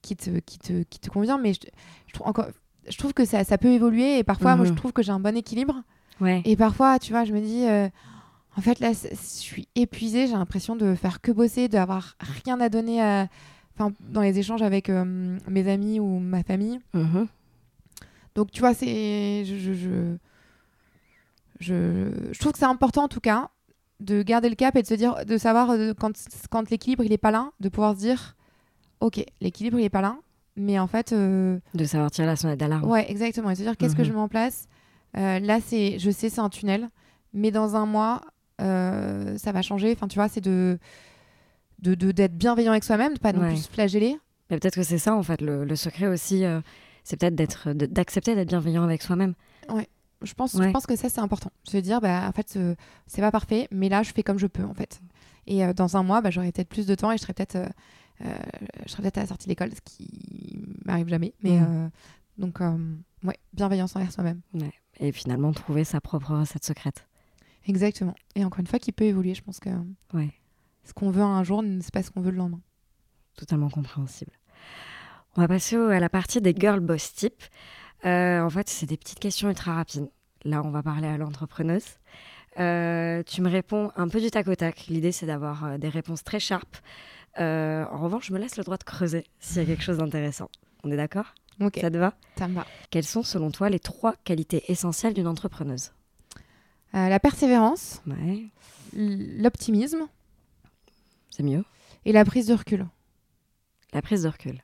[0.02, 1.38] qui, te, qui, te, qui te convient.
[1.38, 1.60] Mais je,
[2.06, 2.46] je trouve encore.
[2.90, 4.76] Je trouve que ça, ça peut évoluer et parfois, moi, je Mhm.
[4.76, 5.82] trouve que j'ai un bon équilibre.
[6.20, 6.42] Ouais.
[6.44, 7.88] Et parfois, tu vois, je me dis, euh,
[8.56, 10.26] en fait, là, je suis épuisée.
[10.26, 13.28] J'ai l'impression de faire que bosser, d'avoir rien à donner à-
[13.76, 16.80] enfin, dans les échanges avec euh, mes amis ou ma famille.
[16.94, 17.26] Mhm.
[18.34, 19.44] Donc, tu vois, c'est.
[19.44, 20.16] Je, je, je,
[21.60, 23.50] je, je trouve que c'est important, en tout cas,
[24.00, 26.12] de garder le cap et de se dire, de savoir euh, quand,
[26.50, 28.36] quand l'équilibre, il est pas là, de pouvoir se dire,
[29.00, 30.16] OK, l'équilibre, il est pas là.
[30.58, 32.84] Mais en fait, euh, De savoir tirer la sonnette d'alarme.
[32.90, 33.50] Ouais, exactement.
[33.50, 34.08] Et se dire qu'est-ce que Mhm.
[34.08, 34.66] je mets en place?
[35.16, 36.88] Euh, là, c'est, je sais, c'est un tunnel,
[37.32, 38.22] mais dans un mois,
[38.60, 39.92] euh, ça va changer.
[39.92, 40.78] Enfin, tu vois, c'est de,
[41.80, 43.48] de, d'être bienveillant avec soi-même, de pas non Ouais.
[43.54, 44.16] plus flageller.
[44.50, 46.42] Mais peut-être que c'est ça, en fait, le, le secret aussi,
[47.04, 49.34] c'est peut-être d'être, d'accepter d'être bienveillant avec soi-même.
[50.22, 50.66] Je pense, Ouais.
[50.66, 51.50] je pense que ça, c'est important.
[51.62, 52.74] Se dire, bah, en fait, ce-
[53.06, 55.00] c'est pas parfait, mais là, je fais comme je peux, en fait.
[55.46, 57.56] Et dans un mois, bah, j'aurai peut-être plus de temps et je serai peut-être,
[58.20, 61.34] je serai peut-être à la sortie de l'école, ce qui m'arrive jamais.
[61.42, 61.66] Mais Mhm.
[61.68, 61.88] euh,
[62.38, 62.76] donc, euh,
[63.24, 64.40] ouais, bienveillance envers soi-même.
[65.00, 67.06] Et finalement, trouver sa propre recette secrète.
[67.66, 68.14] Exactement.
[68.34, 69.34] Et encore une fois, qui peut évoluer.
[69.34, 69.70] Je pense que
[70.14, 70.30] Ouais.
[70.84, 72.60] ce qu'on veut un jour, c'est pas ce qu'on veut le lendemain.
[73.36, 74.32] Totalement compréhensible.
[75.36, 77.42] On va passer à la partie des girl boss type.
[78.04, 80.08] Euh, en fait, c'est des petites questions ultra rapides.
[80.44, 81.84] Là, on va parler à l'entrepreneuse.
[82.58, 84.86] Euh, tu me réponds un peu du tac au tac.
[84.88, 86.78] L'idée, c'est d'avoir euh, des réponses très sharp.
[87.40, 89.98] Euh, en revanche, je me laisse le droit de creuser s'il y a quelque chose
[89.98, 90.50] d'intéressant.
[90.84, 91.34] On est d'accord?
[91.60, 92.14] Ok, Ça te va?
[92.36, 92.66] Ça me va.
[92.90, 95.92] Quelles sont, selon toi, les trois qualités essentielles d'une entrepreneuse?
[96.94, 98.46] Euh, la persévérance, Ouais,
[98.94, 100.06] l'optimisme
[101.30, 101.64] c'est mieux.
[102.04, 102.86] et la prise de recul.
[103.92, 104.62] La prise de recul.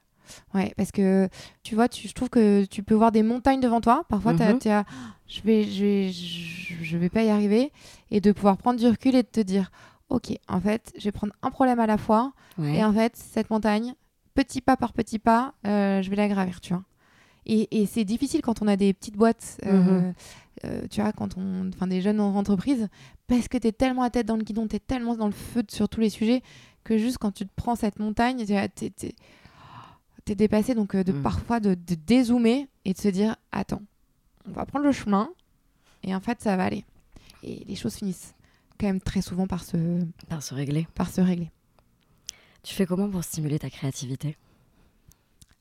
[0.55, 1.29] Ouais, parce que
[1.63, 4.05] tu vois, tu, je trouve que tu peux voir des montagnes devant toi.
[4.09, 4.59] Parfois, t'as- Mhm.
[4.59, 4.85] t'es à,
[5.29, 7.73] je vais, je vais, je, je vais pas y arriver,
[8.11, 9.71] et de pouvoir prendre du recul et de te dire,
[10.09, 12.77] ok, en fait, je vais prendre un problème à la fois, Ouais.
[12.77, 13.95] et en fait, cette montagne,
[14.35, 16.85] petit pas par petit pas, euh, je vais la gravir, tu vois.
[17.47, 20.15] Et, et c'est difficile quand on a des petites boîtes, euh, Mhm.
[20.65, 22.89] euh, tu vois, quand on, enfin des jeunes entreprises,
[23.27, 25.33] parce que tu es tellement à tête dans le guidon, tu es tellement dans le
[25.33, 26.43] feu sur tous les sujets,
[26.85, 30.75] que juste quand tu te prends cette montagne, tu es, dépassé.
[30.75, 31.23] Donc, de Mhm.
[31.23, 33.83] parfois de, de dézoomer et de se dire, attends,
[34.49, 35.31] on va prendre le chemin,
[36.03, 36.85] et en fait, ça va aller.
[37.43, 38.34] Et les choses finissent
[38.79, 39.77] quand même très souvent par se,
[40.29, 40.87] Par se régler.
[40.95, 41.51] par se régler.
[42.63, 44.37] Tu fais comment pour stimuler ta créativité?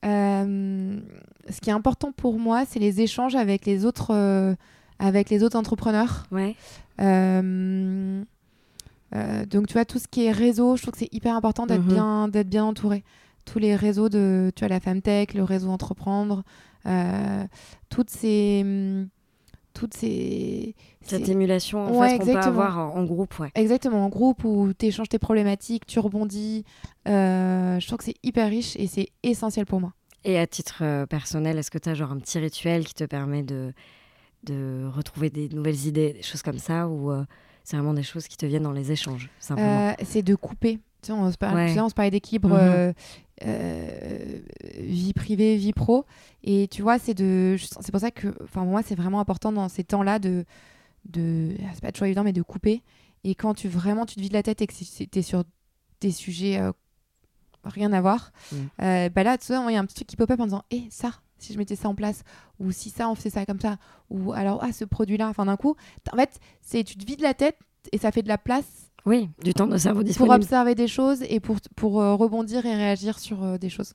[0.04, 1.00] Euh,
[1.48, 4.54] ce qui est important pour moi, c'est les échanges avec les autres, euh,
[4.98, 6.26] avec les autres entrepreneurs.
[6.30, 6.56] Ouais.
[7.00, 8.22] Euh,
[9.48, 11.82] donc, tu vois, tout ce qui est réseau, je trouve que c'est hyper important d'être
[11.82, 11.92] Mhm.
[11.92, 13.04] bien, d'être bien entouré.
[13.44, 16.42] Tous les réseaux de, tu vois, la Femtech, le réseau Entreprendre,
[17.90, 19.08] toutes ces, hum,
[19.74, 23.50] toutes ces, Cette ces- émulation en Ouais, fait, qu'on peut avoir en, en groupe, ouais.
[23.54, 26.64] Exactement, en groupe où tu échanges tes problématiques, tu rebondis.
[27.08, 29.92] Euh, je trouve que c'est hyper riche et c'est essentiel pour moi.
[30.24, 33.04] Et à titre euh, personnel, est-ce que tu as genre un petit rituel qui te
[33.04, 33.74] permet de,
[34.44, 37.24] de retrouver des nouvelles idées, des choses comme ça, ou euh,
[37.62, 40.78] c'est vraiment des choses qui te viennent dans les échanges, Euh, c'est de couper.
[41.02, 41.66] Tu sais, on se Ouais.
[41.74, 42.94] tu sais, parlait d'équilibre Mhm.
[43.42, 44.40] Euh,
[44.78, 46.04] vie privée, vie pro.
[46.42, 49.68] Et tu vois, c'est de, c'est pour ça que, enfin, moi, c'est vraiment important dans
[49.68, 50.44] ces temps-là de,
[51.06, 52.82] de, ah, c'est pas toujours évident, mais de couper.
[53.24, 55.44] Et quand tu vraiment, tu te vides la tête et que tu es sur
[56.00, 56.72] des sujets euh,
[57.64, 58.56] rien à voir, Mm.
[58.82, 60.44] euh, bah là, tu vois, il y a un petit truc qui pop up en
[60.44, 62.22] disant, hé, ça, si je mettais ça en place,
[62.60, 63.78] ou si ça, on faisait ça comme ça,
[64.10, 65.74] ou alors, ah, ce produit-là, enfin, d'un coup,
[66.12, 67.58] en fait, c'est, tu te vides la tête
[67.92, 70.34] et ça fait de la place Oui, du temps de cerveau pour disponible.
[70.36, 73.92] observer des choses et pour, pour euh, rebondir et réagir sur euh, des choses.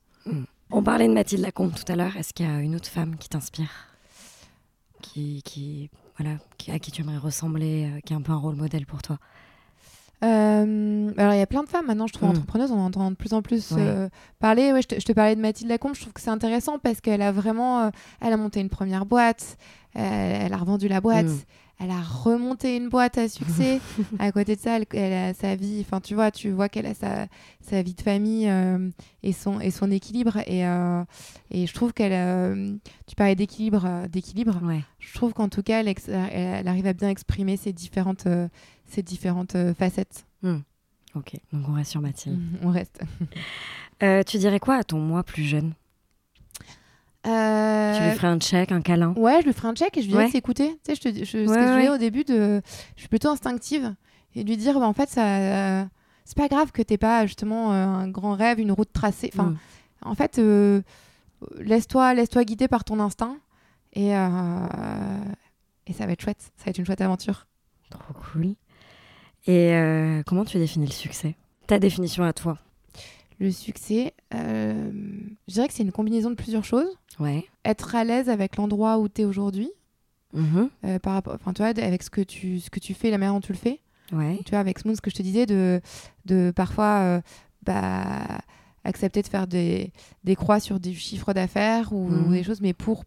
[0.71, 2.15] On parlait de Mathilde Lacombe tout à l'heure.
[2.17, 3.71] Est-ce qu'il y a une autre femme qui t'inspire?
[5.01, 8.37] Qui, qui, voilà, qui- à qui tu aimerais ressembler, euh, qui est un peu un
[8.37, 9.17] rôle modèle pour toi?
[10.23, 12.31] Euh, alors, il y a plein de femmes maintenant, je trouve, Mm.
[12.33, 13.81] entrepreneuses, on entend de plus en plus Ouais.
[13.81, 14.73] euh, parler.
[14.73, 16.99] Ouais, je, te, je te parlais de Mathilde Lacombe, je trouve que c'est intéressant parce
[16.99, 17.83] qu'elle a vraiment.
[17.85, 17.89] euh,
[18.19, 19.57] elle a monté une première boîte,
[19.93, 21.39] elle a revendu la boîte, Mm.
[21.79, 23.79] Elle a remonté une boîte à succès.
[24.19, 26.85] à côté de ça, elle, elle a sa vie, enfin, tu vois, tu vois qu'elle
[26.85, 27.27] a sa,
[27.61, 28.89] sa vie de famille euh,
[29.23, 30.37] et, son, et son équilibre.
[30.47, 31.03] Et, euh,
[31.51, 32.11] et je trouve qu'elle.
[32.13, 32.75] euh,
[33.07, 34.59] tu parlais d'équilibre, d'équilibre.
[34.63, 34.83] Ouais.
[34.99, 35.93] Je trouve qu'en tout cas, elle,
[36.31, 38.27] elle- arrive à bien exprimer ses différentes,
[38.87, 40.25] ses différentes facettes.
[41.15, 42.39] Ok, donc on reste sur Mathilde.
[42.61, 43.01] On reste.
[44.27, 45.73] Tu dirais quoi à ton moi plus jeune?
[47.23, 47.29] Tu
[48.03, 49.13] lui ferais un check, un câlin?
[49.17, 50.27] Ouais, je lui ferai un check et je lui dirai Ouais.
[50.27, 50.69] de s'écouter.
[50.69, 52.61] Tu sais, je te, je, ce que je disais au début, de,
[52.95, 53.93] je suis plutôt instinctive
[54.35, 55.83] et lui dire, bah, en fait, ça, euh,
[56.25, 59.29] c'est pas grave que t'aies pas justement euh, un grand rêve, une route tracée.
[59.33, 59.57] Enfin, Mm.
[60.03, 60.81] en fait, euh,
[61.59, 63.37] laisse-toi, laisse-toi guider par ton instinct
[63.93, 64.67] et euh,
[65.87, 66.41] et ça va être chouette.
[66.57, 67.47] Ça va être une chouette aventure.
[67.89, 68.53] Trop cool.
[69.47, 71.35] Et euh, comment tu définis le succès?
[71.67, 72.57] Ta définition à toi
[73.39, 74.91] Le succès, euh,
[75.47, 76.89] je dirais que c'est une combinaison de plusieurs choses.
[77.19, 77.45] Ouais.
[77.63, 79.71] Être à l'aise avec l'endroit où tu es aujourd'hui,
[80.33, 80.69] Mhm.
[80.85, 83.17] euh, par rapport, enfin, tu vois, avec ce que tu, ce que tu fais, la
[83.17, 83.79] manière dont tu le fais.
[84.11, 84.39] Ouais.
[84.45, 85.79] Tu vois, avec ce que je te disais, de,
[86.25, 87.21] de parfois euh,
[87.63, 88.39] bah,
[88.83, 89.91] accepter de faire des,
[90.23, 92.27] des croix sur des chiffres d'affaires ou, Mhm.
[92.27, 93.05] ou des choses, mais pour,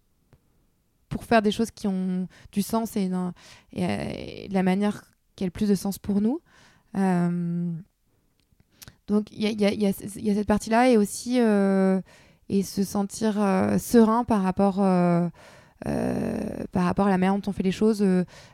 [1.09, 3.35] pour faire des choses qui ont du sens et, d'un-
[3.73, 5.05] et, et de la manière
[5.37, 6.41] qui a le plus de sens pour nous.
[6.97, 7.73] Euh,
[9.09, 10.89] donc, il y a, il y a- il y a- il y a cette partie-là
[10.89, 12.01] et aussi euh,
[12.49, 15.29] et se sentir euh, serein par rapport, euh,
[16.73, 18.05] par rapport à la manière dont on fait les choses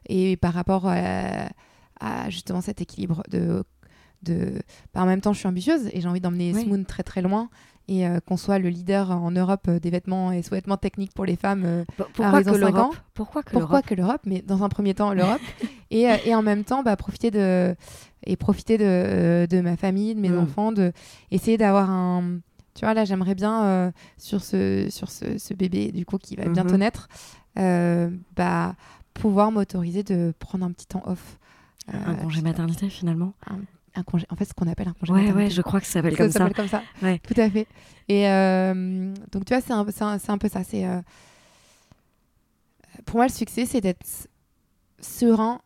[0.09, 1.49] et par rapport à,
[2.01, 3.65] à justement cet équilibre de,
[4.23, 4.61] de
[4.95, 6.65] bah, en même temps je suis ambitieuse et j'ai envie d'emmener Oui.
[6.65, 7.51] Smoon très très loin
[7.89, 11.25] et euh, qu'on soit le leader en Europe euh, des vêtements et sous-vêtements techniques pour
[11.25, 12.91] les femmes euh, Pourquoi raison que ans.
[13.15, 13.87] Pourquoi que pourquoi l'Europe?
[13.87, 14.21] que l'Europe?
[14.27, 15.41] Mais dans un premier temps l'Europe
[15.91, 17.75] et, euh, et en même temps bah, profiter de
[18.25, 20.39] et profiter de, de ma famille de mes Mm.
[20.39, 20.93] enfants de
[21.31, 22.41] essayer d'avoir un
[22.75, 26.45] tu vois là j'aimerais bien sur ce sur ce, ce bébé du coup qui va
[26.49, 26.79] bientôt Mhm.
[26.79, 27.09] naître
[28.37, 28.75] bah
[29.15, 31.39] pouvoir m'autoriser de prendre un petit temps off
[31.93, 33.33] Un congé maternité finalement?
[33.99, 35.95] Un congé en fait ce qu'on appelle un congé Ouais, ouais, je crois que ça
[35.95, 36.39] s'appelle Ça comme ça.
[36.39, 36.83] s'appelle comme ça.
[37.03, 37.19] Ouais.
[37.21, 37.67] Tout à fait.
[38.09, 40.65] Et euh, donc, tu vois, c'est un, c'est un, c'est un peu ça.
[40.65, 41.01] C'est, euh,
[43.05, 44.07] Pour moi, le succès, c'est d'être
[45.01, 45.61] serein,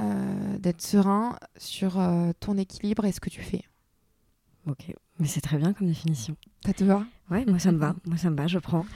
[0.00, 2.00] euh, d'être serein sur
[2.40, 3.62] ton équilibre et ce que tu fais.
[4.66, 6.36] Ok, mais c'est très bien comme définition.
[6.64, 7.04] Ça te va?
[7.30, 8.86] Ouais, moi ça me va, moi ça me va, je prends.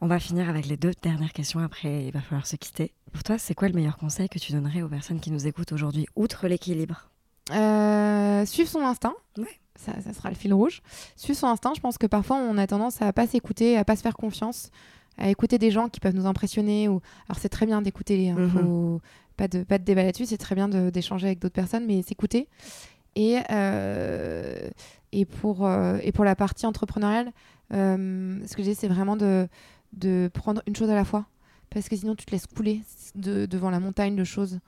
[0.00, 2.94] On va finir avec les deux dernières questions, après il va falloir se quitter.
[3.12, 5.72] Pour toi, c'est quoi le meilleur conseil que tu donnerais aux personnes qui nous écoutent
[5.72, 7.09] aujourd'hui, outre l'équilibre?
[7.52, 9.14] Euh, Suivre son instinct.
[9.38, 9.44] Ouais.
[9.76, 10.82] Ça, ça sera le fil rouge.
[11.16, 13.96] Suivre son instinct, je pense que parfois on a tendance à pas s'écouter, à pas
[13.96, 14.70] se faire confiance,
[15.16, 16.88] à écouter des gens qui peuvent nous impressionner.
[16.88, 17.00] Ou...
[17.28, 18.50] Alors c'est très bien d'écouter, hein, Mhm.
[18.50, 19.00] faut-
[19.36, 22.46] pas, de, pas de débat là-dessus, c'est très bien d'échanger avec d'autres personnes, mais s'écouter.
[23.16, 24.68] Et, euh,
[25.12, 27.32] et, pour, euh, et pour la partie entrepreneuriale,
[27.72, 29.48] euh, ce que j'ai, c'est vraiment de,
[29.94, 31.24] de prendre une chose à la fois.
[31.70, 32.82] Parce que sinon, tu te laisses couler
[33.14, 34.58] de- devant la montagne de choses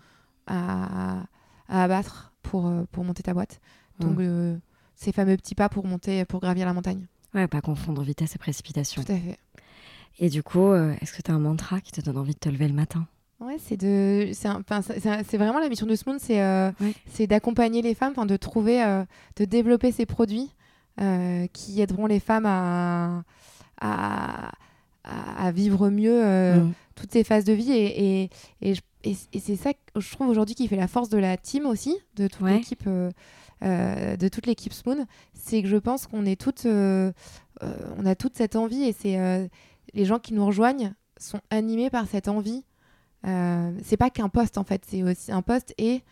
[0.47, 1.24] à,
[1.68, 3.61] à abattre pour, euh, pour monter ta boîte.
[3.99, 4.57] Donc, euh,
[4.97, 7.07] ces fameux petits pas pour monter, pour gravir la montagne.
[7.34, 9.03] Ouais, pas confondre vitesse et précipitation.
[9.03, 9.38] Tout à fait.
[10.18, 12.38] Et du coup, euh, est-ce que tu as un mantra qui te donne envie de
[12.38, 13.07] te lever le matin?
[13.40, 16.95] Ouais, c'est de, c'est vraiment la mission de c'est euh, Ouais.
[17.07, 19.05] c'est d'accompagner les femmes, de trouver, euh,
[19.36, 20.51] de développer ces produits
[21.01, 23.24] euh, qui aideront les femmes à,
[23.80, 24.53] à,
[25.05, 26.22] à- vivre mieux
[26.61, 26.72] Mm.
[26.95, 28.30] toutes ces phases de vie et, et,
[28.61, 31.18] et, je- et- et c'est ça que je trouve aujourd'hui qui fait la force de
[31.18, 32.55] la team aussi, de toute Ouais.
[32.59, 32.84] l'équipe.
[32.86, 33.11] euh,
[33.62, 37.12] euh, de toute l'équipe Spoon, c'est que je pense qu'on est toutes, euh,
[37.62, 39.48] euh, on a toute cette envie et c'est
[39.94, 42.64] les gens qui nous rejoignent sont animés par cette envie.
[43.24, 46.03] C'est pas qu'un poste en fait, c'est aussi un poste et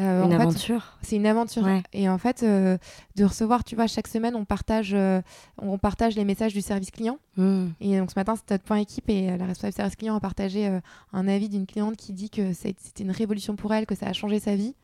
[0.00, 1.62] euh, Une en aventure c'est une aventure.
[1.62, 1.82] Ouais.
[1.92, 2.78] Et en fait, euh,
[3.16, 5.20] de recevoir, tu vois, chaque semaine, on partage, euh,
[5.58, 7.18] on partage les messages du service client.
[7.36, 7.66] Mm.
[7.80, 10.80] Et donc ce matin, c'était notre point équipe et la responsable service client a partagé
[11.12, 14.12] un avis d'une cliente qui dit que c'était une révolution pour elle, que ça a
[14.12, 14.74] changé sa vie.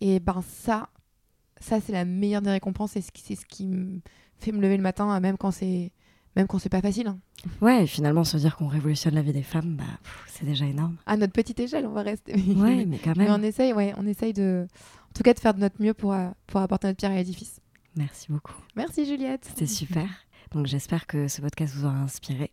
[0.00, 0.88] Et ben ça,
[1.60, 4.00] ça c'est la meilleure des récompenses et c'est ce qui me
[4.38, 5.92] fait me lever le matin, même quand c'est
[6.36, 7.08] même quand c'est pas facile.
[7.08, 7.18] hein.
[7.60, 9.84] Ouais, et finalement, se dire qu'on révolutionne la vie des femmes, bah,
[10.28, 10.96] c'est déjà énorme.
[11.06, 12.34] À notre petite échelle, on va rester.
[12.56, 13.40] Ouais, mais quand Mais même.
[13.40, 16.12] on essaye, ouais, on essaye de, en tout cas, de faire de notre mieux pour,
[16.12, 17.60] euh, pour apporter notre pierre à l'édifice.
[17.96, 18.54] Merci beaucoup.
[18.76, 19.44] Merci Juliette.
[19.48, 20.06] C'était super.
[20.52, 22.52] Donc j'espère que ce podcast vous aura inspiré.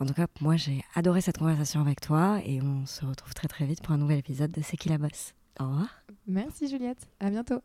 [0.00, 3.46] En tout cas, moi j'ai adoré cette conversation avec toi et on se retrouve très
[3.48, 5.34] très vite pour un nouvel épisode de C'est qui la bosse?
[5.60, 5.88] Au revoir.
[6.26, 7.06] Merci Juliette.
[7.20, 7.60] À bientôt.